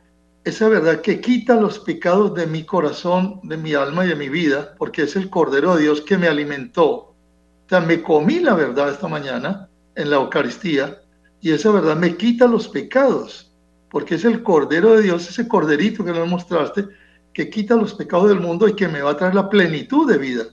[0.45, 4.29] esa verdad que quita los pecados de mi corazón, de mi alma y de mi
[4.29, 6.89] vida, porque es el Cordero de Dios que me alimentó.
[6.89, 7.15] O
[7.69, 11.03] sea, me comí la verdad esta mañana en la Eucaristía
[11.41, 13.48] y esa verdad me quita los pecados,
[13.91, 16.87] porque es el Cordero de Dios, ese corderito que nos mostraste,
[17.33, 20.19] que quita los pecados del mundo y que me va a traer la plenitud de
[20.19, 20.45] vida.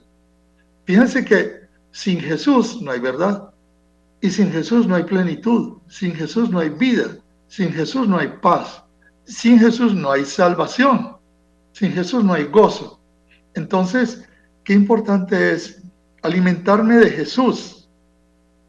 [0.84, 3.50] Fíjense que sin Jesús no hay verdad,
[4.20, 7.16] y sin Jesús no hay plenitud, sin Jesús no hay vida,
[7.48, 8.82] sin Jesús no hay paz,
[9.24, 11.16] sin Jesús no hay salvación,
[11.72, 13.00] sin Jesús no hay gozo.
[13.54, 14.24] Entonces,
[14.64, 15.82] qué importante es
[16.22, 17.88] alimentarme de Jesús,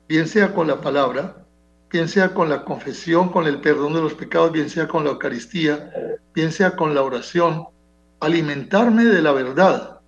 [0.08, 1.46] bien sea con la palabra,
[1.92, 5.12] bien sea con la confesión, con el perdón de los pecados, bien sea con la
[5.12, 5.92] Eucaristía,
[6.34, 7.68] bien sea con la oración,
[8.20, 10.00] alimentarme de la verdad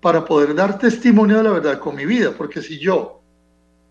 [0.00, 3.22] para poder dar testimonio de la verdad con mi vida, porque si yo,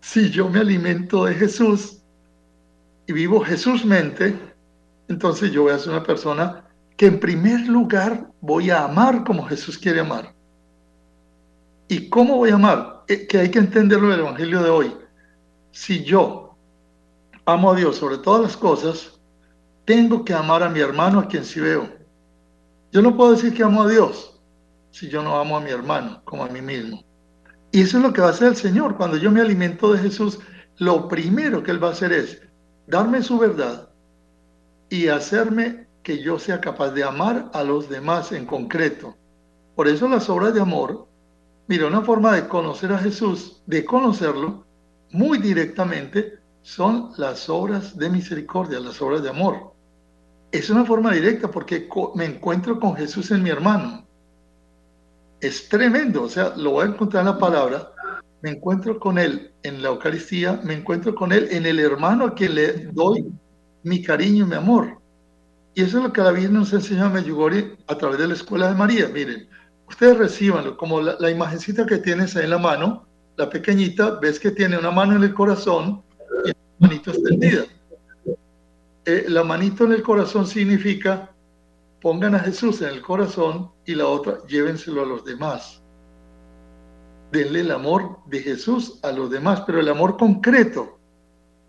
[0.00, 2.02] si yo me alimento de Jesús
[3.06, 4.38] y vivo Jesús mente,
[5.08, 6.64] entonces yo voy a ser una persona
[6.96, 10.32] que en primer lugar voy a amar como Jesús quiere amar.
[11.88, 13.02] ¿Y cómo voy a amar?
[13.08, 14.96] Eh, que hay que entenderlo del Evangelio de hoy
[15.72, 16.43] si yo
[17.46, 19.12] amo a Dios sobre todas las cosas,
[19.84, 21.88] tengo que amar a mi hermano a quien sí veo.
[22.92, 24.40] Yo no puedo decir que amo a Dios
[24.90, 27.02] si yo no amo a mi hermano como a mí mismo.
[27.72, 28.96] Y eso es lo que va a hacer el Señor.
[28.96, 30.38] Cuando yo me alimento de Jesús,
[30.78, 32.40] lo primero que Él va a hacer es
[32.86, 33.88] darme su verdad
[34.88, 39.16] y hacerme que yo sea capaz de amar a los demás en concreto.
[39.74, 41.08] Por eso las obras de amor,
[41.66, 44.64] mira, una forma de conocer a Jesús, de conocerlo,
[45.10, 49.74] muy directamente son las obras de misericordia, las obras de amor.
[50.50, 54.06] Es una forma directa porque me encuentro con Jesús en mi hermano.
[55.40, 57.90] Es tremendo, o sea, lo voy a encontrar en la palabra.
[58.40, 62.34] me encuentro con Él en la Eucaristía, me encuentro con Él en el hermano a
[62.34, 63.26] quien le doy
[63.82, 64.98] mi cariño y mi amor.
[65.74, 68.34] Y eso es lo que la Virgen nos enseñó a Medjugorje a través de la
[68.34, 69.08] Escuela de María.
[69.08, 69.48] Miren,
[69.86, 74.40] ustedes recibanlo, como la, la imagencita que tienes ahí en la mano, la pequeñita, ves
[74.40, 76.03] que tiene una mano en el corazón
[76.78, 77.64] manito extendida.
[79.06, 81.30] Eh, la manito en el corazón significa
[82.00, 85.82] pongan a Jesús en el corazón y la otra llévenselo a los demás.
[87.32, 90.98] Denle el amor de Jesús a los demás, pero el amor concreto.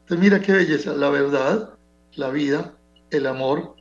[0.01, 1.73] Entonces mira qué belleza, la verdad,
[2.15, 2.75] la vida,
[3.11, 3.75] el amor,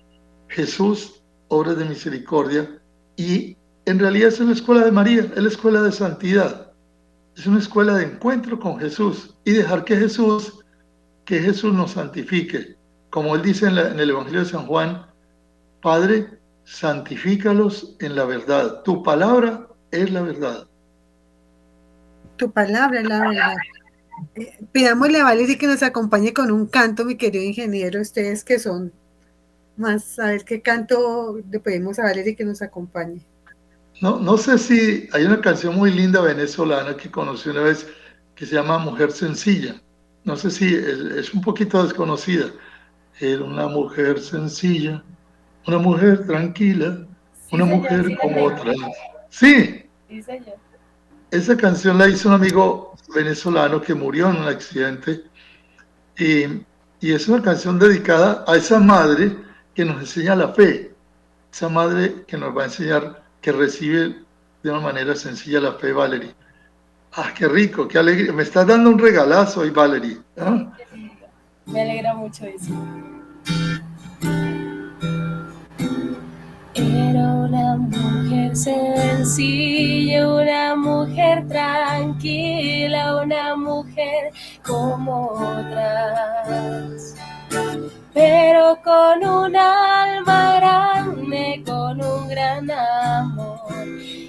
[0.49, 2.81] Jesús, obras de misericordia
[3.17, 3.57] y
[3.87, 6.73] en realidad es la escuela de María, es la escuela de santidad.
[7.37, 10.64] Es una escuela de encuentro con Jesús y dejar que Jesús,
[11.25, 12.77] que Jesús nos santifique.
[13.11, 15.07] Como él dice en, en el Evangelio de San Juan,
[15.83, 18.83] Padre, santifícalos en la verdad.
[18.83, 20.67] Tu palabra es la verdad.
[22.37, 23.55] Tu palabra es la verdad.
[24.35, 28.59] Eh, pidámosle a Valerie que nos acompañe con un canto, mi querido ingeniero, ustedes que
[28.59, 28.93] son
[29.77, 33.21] más, a ver qué canto le pedimos a Valerie que nos acompañe.
[34.01, 37.87] No, no sé si hay una canción muy linda venezolana que conocí una vez
[38.35, 39.81] que se llama Mujer Sencilla.
[40.25, 42.47] No sé si es, es un poquito desconocida.
[43.21, 45.05] Era una mujer sencilla,
[45.67, 48.77] una mujer tranquila, Sí, una señor, mujer sí como otras.
[49.29, 50.61] Sí, Sí, señor.
[51.31, 55.25] esa canción la hizo un amigo venezolano que murió en un accidente
[56.19, 56.45] y,
[57.01, 59.37] y es una canción dedicada a esa madre
[59.75, 60.95] que nos enseña la fe,
[61.53, 64.25] esa madre que nos va a enseñar que recibe
[64.63, 66.35] de una manera sencilla la fe, Valerie.
[67.17, 68.33] Ah, qué rico, qué alegría.
[68.33, 70.19] Me estás dando un regalazo hoy, Valerie.
[71.67, 72.75] Me alegra mucho eso.
[76.75, 84.33] Era una mujer sencilla, una mujer tranquila, una mujer
[84.65, 87.15] como otras.
[88.13, 93.34] Pero con un alma grande, con un gran amor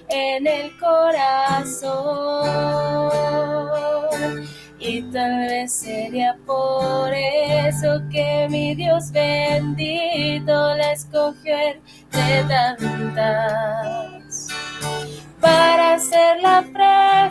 [0.09, 1.95] en el corazón.
[4.79, 14.47] Y tal vez sería por eso que mi Dios bendito la escogió entre tantas.
[15.41, 16.63] Para ser la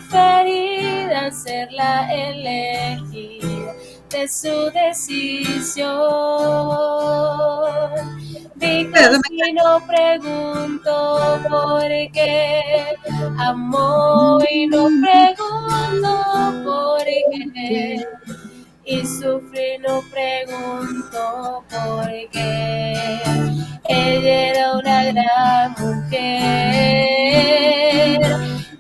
[0.01, 3.73] preferida, ser la elegida
[4.11, 5.89] de su decisión.
[8.55, 8.97] Dijo
[9.29, 12.63] si no pregunto por qué,
[13.39, 17.05] amó y no pregunto por
[17.55, 18.07] qué.
[18.87, 23.21] Y sufrí, no pregunto por qué.
[23.89, 27.14] Ella era una gran mujer.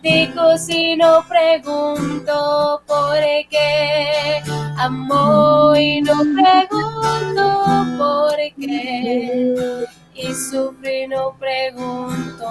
[0.04, 4.42] Dijo si no pregunto por qué.
[4.76, 9.86] Amó y no pregunto por qué.
[10.14, 12.44] Y sufrí, no pregunto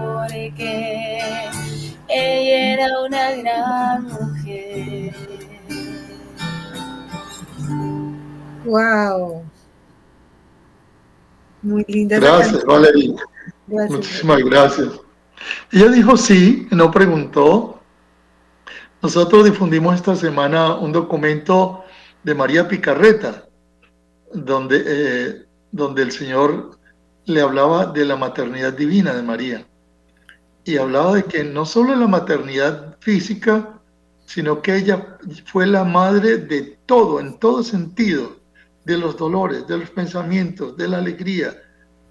[0.00, 1.50] por qué.
[2.08, 5.14] Ella era una gran mujer.
[8.64, 9.44] Wow.
[11.60, 12.18] Muy linda.
[12.18, 12.64] Gracias.
[12.64, 13.90] Gracias.
[13.90, 15.05] Muchísimas gracias.
[15.70, 17.80] Ella dijo sí, no preguntó.
[19.02, 21.84] Nosotros difundimos esta semana un documento
[22.22, 23.46] de María Picarreta,
[24.32, 26.78] donde, eh, donde el Señor
[27.26, 29.66] le hablaba de la maternidad divina de María.
[30.64, 33.80] Y hablaba de que no solo la maternidad física,
[34.24, 38.36] sino que ella fue la madre de todo, en todo sentido,
[38.84, 41.56] de los dolores, de los pensamientos, de la alegría.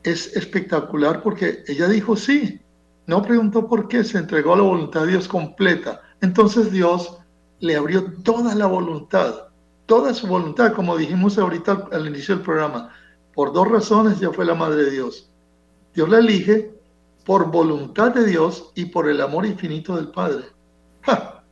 [0.03, 2.61] Es espectacular porque ella dijo sí,
[3.07, 6.01] no preguntó por qué, se entregó a la voluntad de Dios completa.
[6.21, 7.17] Entonces Dios
[7.59, 9.47] le abrió toda la voluntad,
[9.85, 12.93] toda su voluntad, como dijimos ahorita al, al inicio del programa.
[13.33, 15.29] Por dos razones ya fue la madre de Dios.
[15.93, 16.75] Dios la elige
[17.25, 20.45] por voluntad de Dios y por el amor infinito del Padre.
[21.01, 21.43] ¡Ja!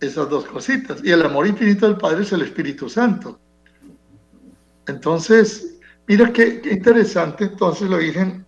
[0.00, 1.00] Esas dos cositas.
[1.02, 3.38] Y el amor infinito del Padre es el Espíritu Santo.
[4.86, 7.44] Entonces, mira qué, interesante.
[7.44, 8.44] Entonces lo dicen,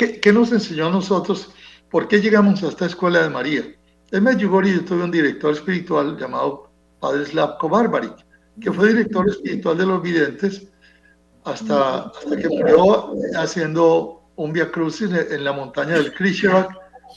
[0.00, 1.50] ¿qué, ¿qué, nos enseñó a nosotros?
[1.90, 3.62] ¿Por qué llegamos a esta escuela de María?
[4.10, 6.70] En Medjugorje yo tuve un director espiritual llamado
[7.00, 8.14] Padre Slavko Barbaric,
[8.62, 10.66] que fue director espiritual de los videntes
[11.44, 16.70] hasta, hasta que murió haciendo un via crucis en la montaña del Krishevak.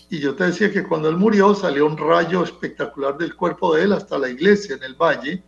[0.10, 3.84] Y yo te decía que cuando él murió salió un rayo espectacular del cuerpo de
[3.84, 5.42] él hasta la iglesia en el valle.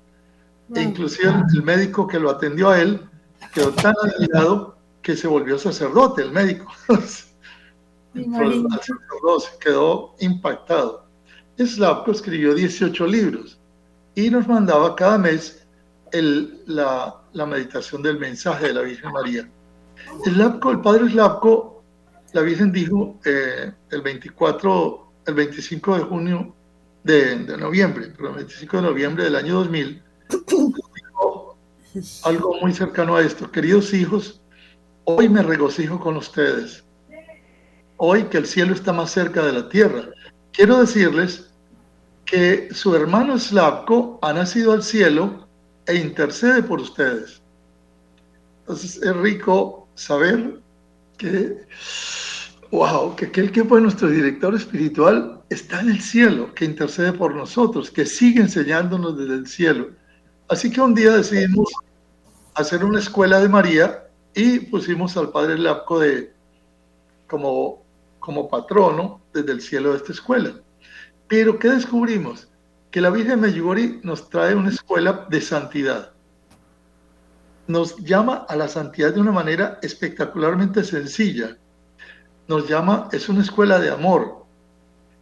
[0.73, 3.01] E inclusive el médico que lo atendió a él
[3.53, 4.74] quedó tan admirado
[5.05, 6.65] que se volvió sacerdote, el médico.
[9.59, 11.05] Quedó impactado.
[11.59, 13.59] Slavko escribió 18 libros
[14.15, 15.63] y nos mandaba cada mes
[16.11, 19.47] el, la, la, meditación del mensaje de la Virgen María.
[20.23, 21.83] Slavko, el padre Slavko,
[22.33, 26.55] la Virgen dijo eh, el 24, el 25 de junio
[27.03, 30.01] de, de, noviembre, pero el 25 de noviembre del año 2000,
[30.47, 31.57] dijo
[32.23, 33.51] algo muy cercano a esto.
[33.51, 34.41] Queridos hijos,
[35.05, 36.83] hoy me regocijo con ustedes.
[37.97, 40.09] Hoy que el cielo está más cerca de la tierra.
[40.51, 41.49] Quiero decirles
[42.25, 45.47] que su hermano Slavko ha nacido al cielo
[45.85, 47.41] e intercede por ustedes.
[48.61, 50.59] Entonces es rico saber
[51.17, 51.65] que,
[52.71, 57.35] wow, que aquel que fue nuestro director espiritual está en el cielo, que intercede por
[57.35, 59.89] nosotros, que sigue enseñándonos desde el cielo.
[60.49, 61.71] Así que un día decidimos
[62.55, 64.04] hacer una escuela de María
[64.35, 66.33] y pusimos al padre Slavko de,
[67.27, 67.83] como,
[68.19, 70.53] como patrono desde el cielo de esta escuela.
[71.27, 72.49] Pero ¿qué descubrimos?
[72.91, 76.11] Que la Virgen Medjugorje nos trae una escuela de santidad.
[77.67, 81.57] Nos llama a la santidad de una manera espectacularmente sencilla.
[82.47, 84.45] Nos llama, es una escuela de amor,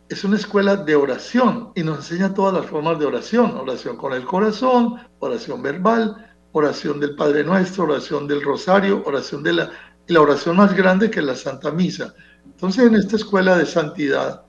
[0.09, 3.55] es una escuela de oración y nos enseña todas las formas de oración.
[3.57, 9.53] Oración con el corazón, oración verbal, oración del Padre Nuestro, oración del Rosario, oración de
[9.53, 9.71] la,
[10.07, 12.13] la oración más grande que la Santa Misa.
[12.45, 14.43] Entonces en esta escuela de santidad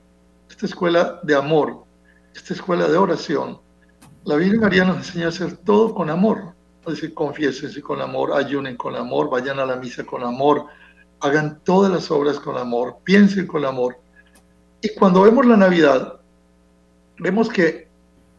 [0.55, 1.85] esta escuela de amor,
[2.33, 3.59] esta escuela de oración,
[4.25, 6.55] la Virgen María nos enseña a hacer todo con amor.
[6.87, 10.67] Es decir, confiésense con amor, ayunen con amor, vayan a la misa con amor,
[11.21, 13.99] hagan todas las obras con amor, piensen con amor.
[14.81, 16.21] Y cuando vemos la Navidad,
[17.19, 17.89] vemos que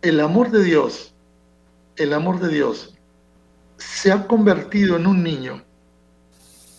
[0.02, 1.14] el amor de Dios,
[1.98, 2.95] el amor de Dios,
[3.78, 5.64] se ha convertido en un niño.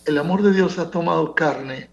[0.05, 1.89] El amor de Dios ha tomado carne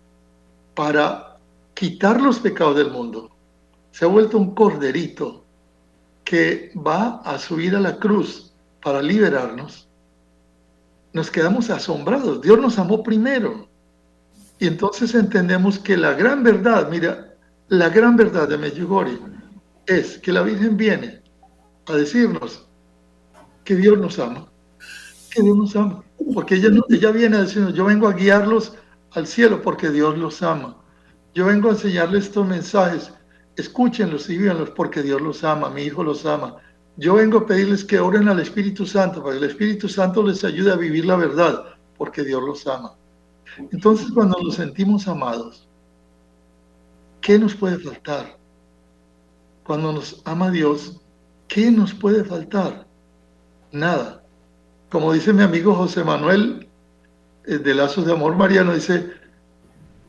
[0.75, 1.39] para
[1.75, 3.35] quitar los pecados del mundo
[3.95, 5.45] se ha vuelto un corderito
[6.25, 8.53] que va a subir a la cruz
[8.83, 9.89] para liberarnos,
[11.13, 12.41] nos quedamos asombrados.
[12.41, 13.69] Dios nos amó primero.
[14.59, 17.37] Y entonces entendemos que la gran verdad, mira,
[17.69, 19.17] la gran verdad de Medjugorje
[19.87, 21.23] es que la Virgen viene
[21.87, 22.67] a decirnos
[23.63, 24.49] que Dios nos ama,
[25.43, 25.75] Dios
[26.33, 28.75] porque ella, ella viene decirnos, yo vengo a guiarlos
[29.13, 30.77] al cielo porque Dios los ama.
[31.35, 33.13] Yo vengo a enseñarles estos mensajes
[33.57, 36.57] escúchenlos y vívanlos porque Dios los ama, mi hijo los ama.
[36.97, 40.45] Yo vengo a pedirles que oren al Espíritu Santo para que el Espíritu Santo les
[40.45, 41.65] ayude a vivir la verdad
[41.97, 42.95] porque Dios los ama.
[43.73, 45.69] Entonces cuando nos sentimos amados,
[47.21, 48.39] ¿qué nos puede faltar?
[49.65, 51.01] Cuando nos ama Dios,
[51.49, 52.87] ¿qué nos puede faltar?
[53.73, 54.24] Nada.
[54.95, 56.69] Como dice mi amigo José Manuel
[57.47, 59.11] eh, de Lazos de Amor Mariano, dice,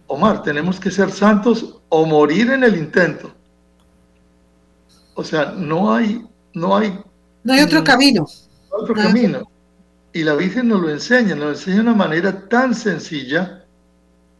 [0.05, 3.33] Omar, tenemos que ser santos o morir en el intento.
[5.15, 6.23] O sea, no hay,
[6.53, 6.99] no hay.
[7.43, 8.27] No hay otro camino.
[8.69, 9.49] otro camino.
[10.13, 13.65] Y la Virgen nos lo enseña, nos enseña de una manera tan sencilla,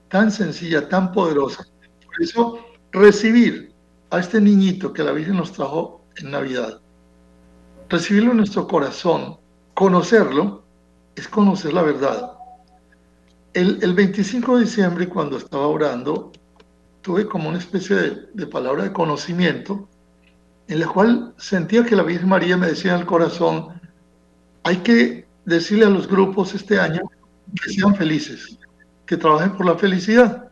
[0.09, 1.65] tan sencilla, tan poderosa.
[2.05, 2.59] Por eso,
[2.91, 3.73] recibir
[4.11, 6.81] a este niñito que la Virgen nos trajo en Navidad,
[7.89, 9.39] recibirlo en nuestro corazón,
[9.75, 10.63] conocerlo,
[11.15, 12.31] es conocer la verdad.
[13.53, 16.31] El, el 25 de diciembre, cuando estaba orando,
[17.05, 17.95] tuve como una especie
[18.33, 19.87] de, palabra de conocimiento
[20.67, 23.79] en la cual sentía que la Virgen María me decía en el corazón,
[24.63, 27.03] hay que decirle a los grupos este año
[27.63, 28.57] que sean felices,
[29.05, 30.49] que trabajen por la felicidad.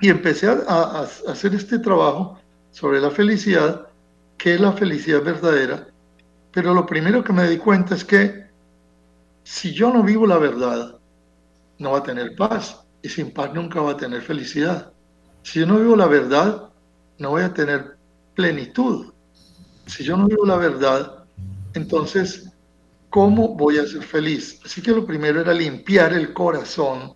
[0.00, 2.38] Y empecé a, a, hacer este trabajo
[2.70, 3.88] sobre la felicidad,
[4.38, 5.88] que es la felicidad verdadera.
[6.54, 8.46] Pero lo primero que me di cuenta es que
[9.42, 10.98] si yo no vivo la verdad,
[11.78, 12.80] no va a tener paz.
[13.02, 14.92] Y sin paz nunca va a tener felicidad.
[15.42, 16.70] Si yo no vivo la verdad,
[17.18, 17.98] no voy a tener
[18.34, 19.12] plenitud.
[19.86, 21.24] Si yo no vivo la verdad,
[21.74, 22.50] entonces,
[23.10, 24.60] ¿cómo voy a ser feliz?
[24.64, 27.14] Así que lo primero era limpiar el corazón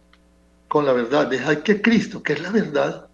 [0.67, 1.29] con la verdad.
[1.29, 3.09] Dejar que Cristo, que es la verdad,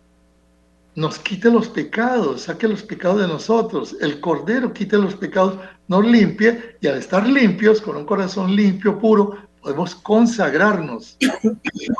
[0.96, 3.96] nos quite los pecados, saque los pecados de nosotros.
[4.00, 5.58] El Cordero quite los pecados,
[5.88, 11.16] nos limpie y al estar limpios, con un corazón limpio, puro, podemos consagrarnos,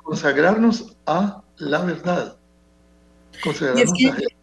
[0.05, 2.37] consagrarnos a la verdad.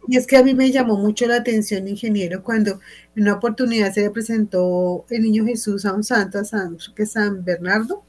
[0.08, 2.80] Y es, que, a mí me llamó mucho la atención, ingeniero, cuando
[3.16, 7.06] en una oportunidad se le presentó el niño Jesús a un santo, a San, que
[7.06, 8.02] San Bernardo,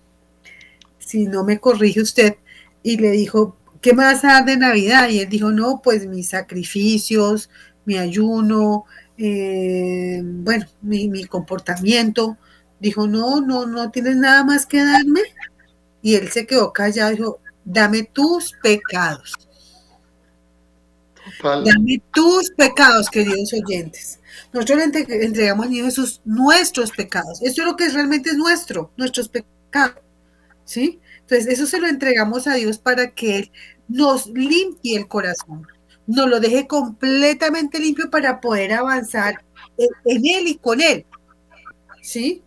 [0.99, 2.36] si no me corrige usted,
[2.81, 5.09] y le dijo, ¿qué me vas a dar de Navidad?
[5.09, 7.49] Y él dijo, no, pues mis sacrificios,
[7.86, 8.86] mi ayuno,
[9.18, 12.38] eh, bueno, mi, mi comportamiento.
[12.80, 15.22] Dijo, no, no, no tienes nada más que darme.
[16.01, 19.34] Y él se quedó callado, dijo, dame tus pecados
[21.41, 24.20] Dame tus pecados, queridos oyentes.
[24.51, 27.41] Nosotros le entregamos a Niño Jesús nuestros pecados.
[27.41, 30.01] Esto es lo que realmente es nuestro, nuestros pecados.
[30.66, 31.01] ¿Sí?
[31.22, 33.51] Entonces, eso se lo entregamos a Dios para que Él
[33.88, 35.68] nos limpie el corazón,
[36.08, 39.43] nos lo deje completamente limpio para poder avanzar
[39.78, 41.06] en, Él y con Él.
[42.01, 42.41] ¿Sí?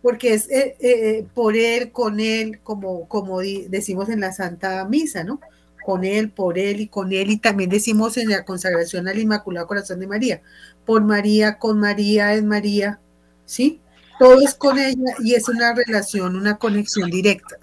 [0.00, 5.24] Porque es eh, eh, por Él, con Él, como, como decimos en la Santa Misa,
[5.24, 5.40] ¿no?
[5.84, 7.30] Con Él, por Él y con Él.
[7.30, 10.42] Y también decimos en la consagración al Inmaculado Corazón de María,
[10.84, 13.00] por María, con María, en María,
[13.44, 13.80] ¿sí?
[14.18, 17.56] Todo es con ella y es una relación, una conexión directa.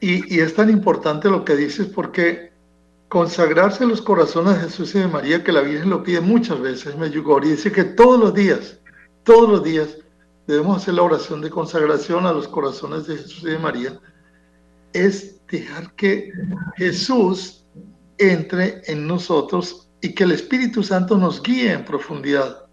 [0.00, 2.51] Y, es tan importante lo que dices porque
[3.12, 6.96] consagrarse los corazones de Jesús y de María, que la Virgen lo pide muchas veces,
[6.96, 8.80] me y dice que todos los días,
[9.22, 9.98] todos los días
[10.46, 14.00] debemos hacer la oración de consagración a los corazones de Jesús y de María,
[14.94, 16.32] es dejar que
[16.76, 17.66] Jesús
[18.16, 22.64] entre en nosotros y que el Espíritu Santo nos guíe en profundidad.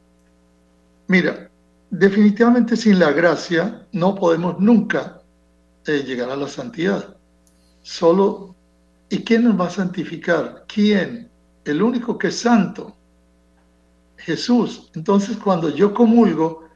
[1.07, 1.51] Mira,
[1.89, 5.21] definitivamente sin la gracia no podemos nunca
[5.85, 7.17] eh, llegar a la santidad.
[7.81, 8.55] Solo,
[9.09, 10.65] ¿y quién nos va a santificar?
[10.67, 11.29] ¿Quién?
[11.65, 12.95] El único que es santo,
[14.17, 14.89] Jesús.
[14.95, 16.67] Entonces cuando yo comulgo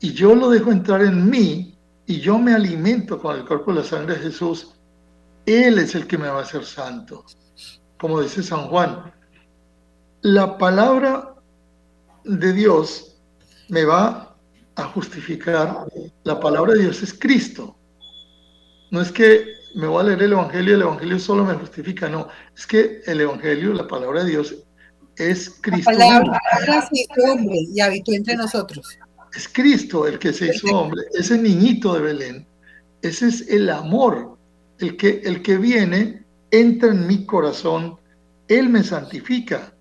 [0.00, 3.76] y yo lo dejo entrar en mí y yo me alimento con el cuerpo y
[3.76, 4.74] la sangre de Jesús,
[5.46, 7.24] Él es el que me va a hacer santo.
[7.98, 9.12] Como dice San Juan,
[10.22, 11.34] la palabra
[12.24, 13.16] de Dios
[13.68, 14.36] me va
[14.76, 15.86] a justificar.
[16.24, 17.76] La palabra de Dios es Cristo.
[18.90, 22.08] No es que me voy a leer el Evangelio y el Evangelio solo me justifica,
[22.08, 22.28] no.
[22.56, 24.54] Es que el Evangelio, la palabra de Dios,
[25.16, 25.90] es Cristo.
[25.92, 28.98] La palabra se hizo hombre y habitó entre nosotros.
[29.34, 32.46] Es Cristo el que se hizo hombre, ese niñito de Belén.
[33.02, 34.36] Ese es el amor,
[34.78, 37.96] el que, el que viene, entra en mi corazón,
[38.48, 39.72] Él me santifica.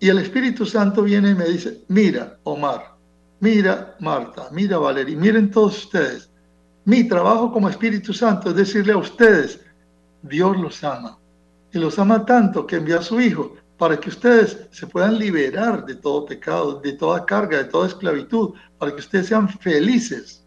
[0.00, 2.96] Y el Espíritu Santo viene y me dice, mira, Omar,
[3.40, 6.29] mira, Marta, mira, Valeria, miren todos ustedes
[6.84, 9.60] mi trabajo como Espíritu Santo es decirle a ustedes,
[10.22, 11.18] Dios los ama.
[11.72, 15.86] Y los ama tanto que envía a su Hijo para que ustedes se puedan liberar
[15.86, 20.44] de todo pecado, de toda carga, de toda esclavitud, para que ustedes sean felices.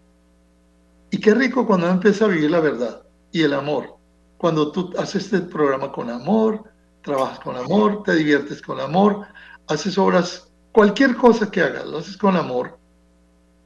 [1.10, 3.98] Y qué rico cuando uno empieza a vivir la verdad y el amor.
[4.38, 6.64] Cuando tú haces este programa con amor,
[7.02, 9.26] trabajas con amor, te diviertes con amor,
[9.68, 12.78] haces obras, cualquier cosa que hagas, lo haces con amor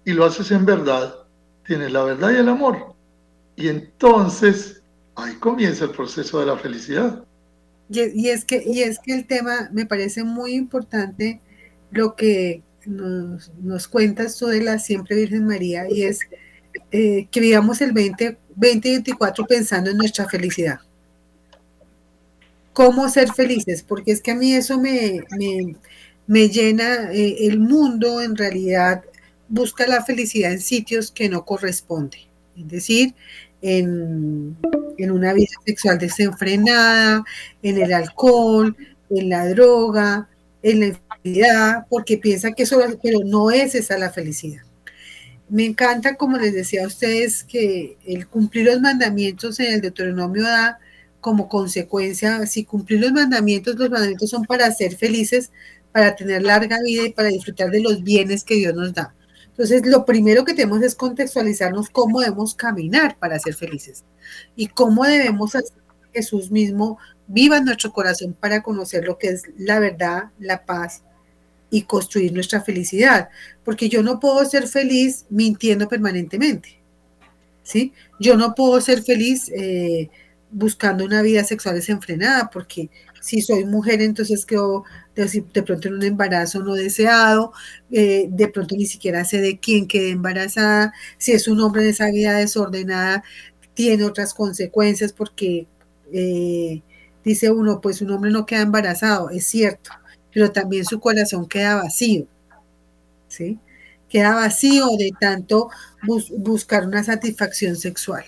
[0.06, 1.27] y lo haces en verdad
[1.68, 2.96] tienes la verdad y el amor.
[3.56, 4.82] Y entonces
[5.16, 7.24] ahí comienza el proceso de la felicidad.
[7.90, 11.40] Y, es que, y es que el tema me parece muy importante
[11.92, 16.20] lo que nos, nos cuentas tú de la siempre Virgen María y es
[16.92, 20.80] eh, que vivamos el 20, 2024 pensando en nuestra felicidad.
[22.74, 23.84] ¿Cómo ser felices?
[23.84, 25.22] Porque es que a mí eso me,
[26.28, 29.04] me, llena eh, el mundo en realidad
[29.50, 32.28] busca la felicidad en sitios que no corresponde,
[32.58, 33.16] es decir,
[33.62, 34.58] en,
[35.00, 37.24] una vida sexual desenfrenada,
[37.62, 38.76] en el alcohol,
[39.10, 40.30] en la droga,
[40.62, 44.64] en la infidelidad, porque piensa que eso, pero no es esa la felicidad.
[45.50, 50.44] Me encanta, como les decía a ustedes, que el cumplir los mandamientos en el Deuteronomio
[50.44, 50.80] da
[51.22, 55.52] como consecuencia, si cumplir los mandamientos, los mandamientos son para ser felices,
[55.92, 59.16] para tener larga vida y para disfrutar de los bienes que Dios nos da.
[59.58, 64.04] Entonces, lo primero que tenemos es contextualizarnos cómo debemos caminar para ser felices
[64.56, 65.78] y cómo debemos hacer
[66.12, 70.64] que Jesús mismo viva en nuestro corazón para conocer lo que es la verdad, la
[70.64, 71.02] paz
[71.72, 73.30] y construir nuestra felicidad.
[73.64, 76.80] Porque yo no puedo ser feliz mintiendo permanentemente.
[77.64, 77.94] ¿sí?
[78.20, 80.12] Yo no puedo ser feliz eh,
[80.52, 82.92] buscando una vida sexual desenfrenada porque
[83.22, 84.84] si soy mujer, entonces quedo
[85.16, 87.52] de, pronto en un embarazo no deseado,
[87.92, 91.90] eh, de pronto ni siquiera sé de quién quede embarazada, si es un hombre en
[91.90, 93.24] esa vida desordenada,
[93.74, 95.68] tiene otras consecuencias porque
[96.12, 96.82] eh,
[97.24, 99.92] dice uno, pues un hombre no queda embarazado, es cierto,
[100.34, 102.28] pero también su corazón queda vacío,
[103.28, 103.60] ¿sí?
[104.10, 105.70] Queda vacío de tanto
[106.38, 108.24] buscar una satisfacción sexual,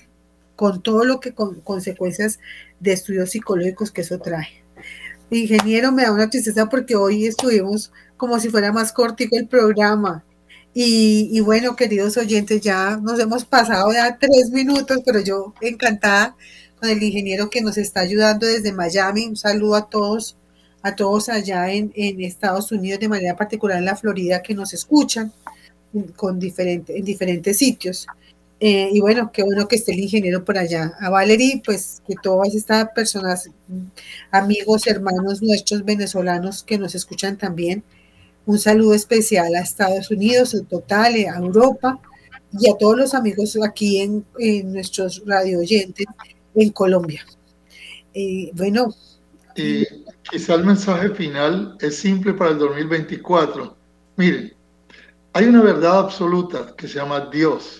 [0.56, 2.40] con todo lo que con consecuencias
[2.80, 4.59] de estudios psicológicos que eso trae.
[5.32, 10.24] Ingeniero, me da una tristeza porque hoy estuvimos como si fuera más cortico el programa.
[10.74, 16.36] Y, bueno, queridos oyentes, ya nos hemos pasado ya tres minutos, pero yo encantada
[16.80, 19.26] con el ingeniero que nos está ayudando desde Miami.
[19.28, 20.38] Un saludo a todos,
[20.82, 25.34] a todos allá en, Estados Unidos, de manera particular en la Florida, que nos escuchan
[26.16, 28.08] con diferente, en diferentes sitios.
[28.62, 30.94] Eh, y bueno, qué bueno que esté el ingeniero por allá.
[31.00, 33.50] A Valerie, pues que todas estas personas,
[34.32, 37.84] amigos, hermanos nuestros venezolanos que nos escuchan también,
[38.46, 42.00] un saludo especial a Estados Unidos, en total, a Europa
[42.52, 44.26] y a todos los amigos aquí en,
[44.74, 46.06] nuestros radio oyentes
[46.56, 47.26] en Colombia.
[48.14, 48.94] Eh, bueno.
[49.56, 49.86] Y
[50.30, 53.78] quizá el mensaje final es simple para el 2024.
[54.18, 54.54] Miren,
[55.32, 57.79] hay una verdad absoluta que se llama Dios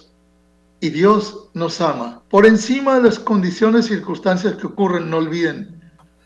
[0.82, 2.24] y Dios nos ama.
[2.30, 5.82] Por encima de las condiciones y circunstancias que ocurren, no olviden,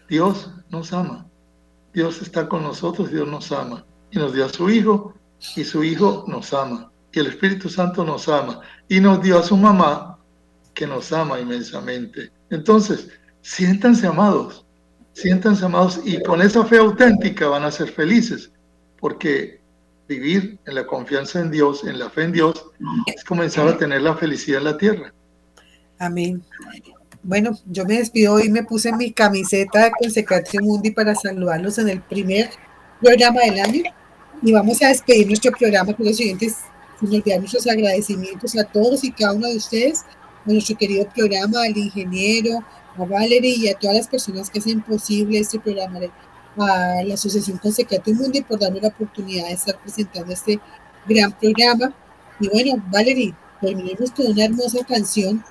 [0.09, 1.25] Dios nos ama.
[1.93, 3.85] Dios está con nosotros, Dios nos ama.
[4.11, 5.13] Y nos dio a su Hijo,
[5.55, 6.91] y su Hijo nos ama.
[7.11, 8.61] Y el Espíritu Santo nos ama.
[8.87, 10.19] Y nos dio a su mamá,
[10.73, 12.31] que nos ama inmensamente.
[12.49, 13.09] Entonces,
[13.41, 14.65] siéntanse amados,
[15.13, 18.51] siéntanse amados y con esa fe auténtica van a ser felices,
[18.99, 19.61] porque
[20.14, 22.66] vivir en la confianza en Dios, en la fe en Dios,
[23.05, 25.14] es comenzar a tener la felicidad en la tierra.
[25.99, 26.43] Amén.
[27.24, 31.89] Bueno, yo me despido hoy, me puse mi camiseta con Secatrio Mundi para saludarlos en
[31.89, 32.49] el primer
[33.01, 33.84] programa del año
[34.41, 36.57] y vamos a despedir nuestro programa con los siguientes,
[36.99, 40.01] sin olvidar nuestros agradecimientos a todos y cada uno de ustedes,
[40.45, 42.59] a nuestro querido programa, al ingeniero,
[42.97, 45.99] a Valerie y a todas las personas que hacen posible este programa
[46.57, 50.59] a la Asociación Consecrato Mundi por darme la oportunidad de estar presentando este
[51.07, 51.93] gran programa.
[52.39, 55.43] Y bueno, Valerie, terminemos con una hermosa canción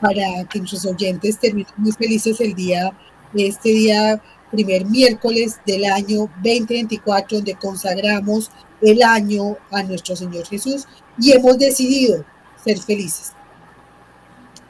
[0.00, 2.92] para que nuestros oyentes terminen muy felices el día,
[3.34, 10.86] este día, primer miércoles del año 2024, donde consagramos el año a nuestro Señor Jesús
[11.18, 12.24] y hemos decidido
[12.62, 13.32] ser felices.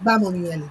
[0.00, 0.70] Vamos, mi Valerie.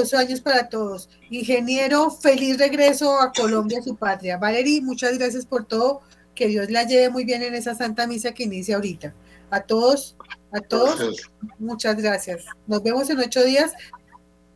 [0.00, 1.08] Venturoso años para todos.
[1.30, 4.38] Ingeniero, feliz regreso a Colombia, su patria.
[4.38, 6.00] Valerie, muchas gracias por todo.
[6.34, 9.14] Que Dios la lleve muy bien en esa Santa Misa que inicia ahorita.
[9.50, 10.16] A todos,
[10.52, 12.44] a todos, muchas gracias.
[12.66, 13.72] Nos vemos en ocho días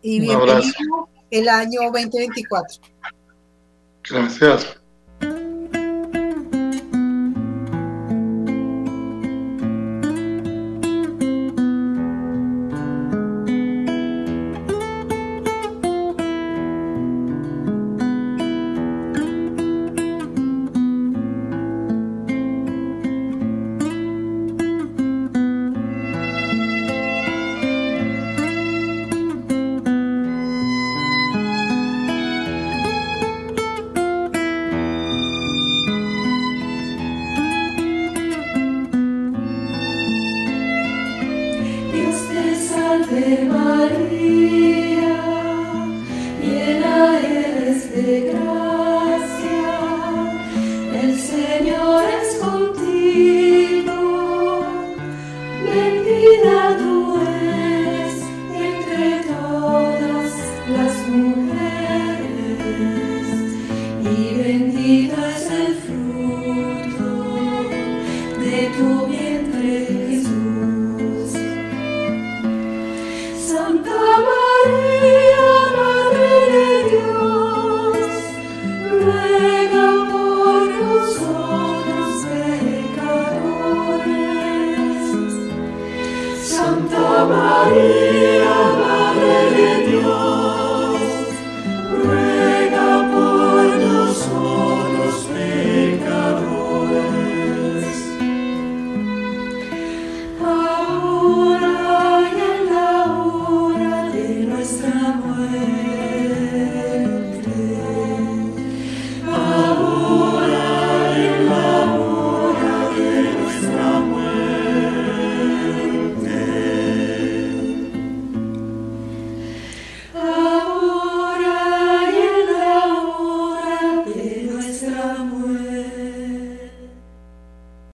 [0.02, 2.80] y bienvenido el año 2024.
[4.08, 4.83] Gracias.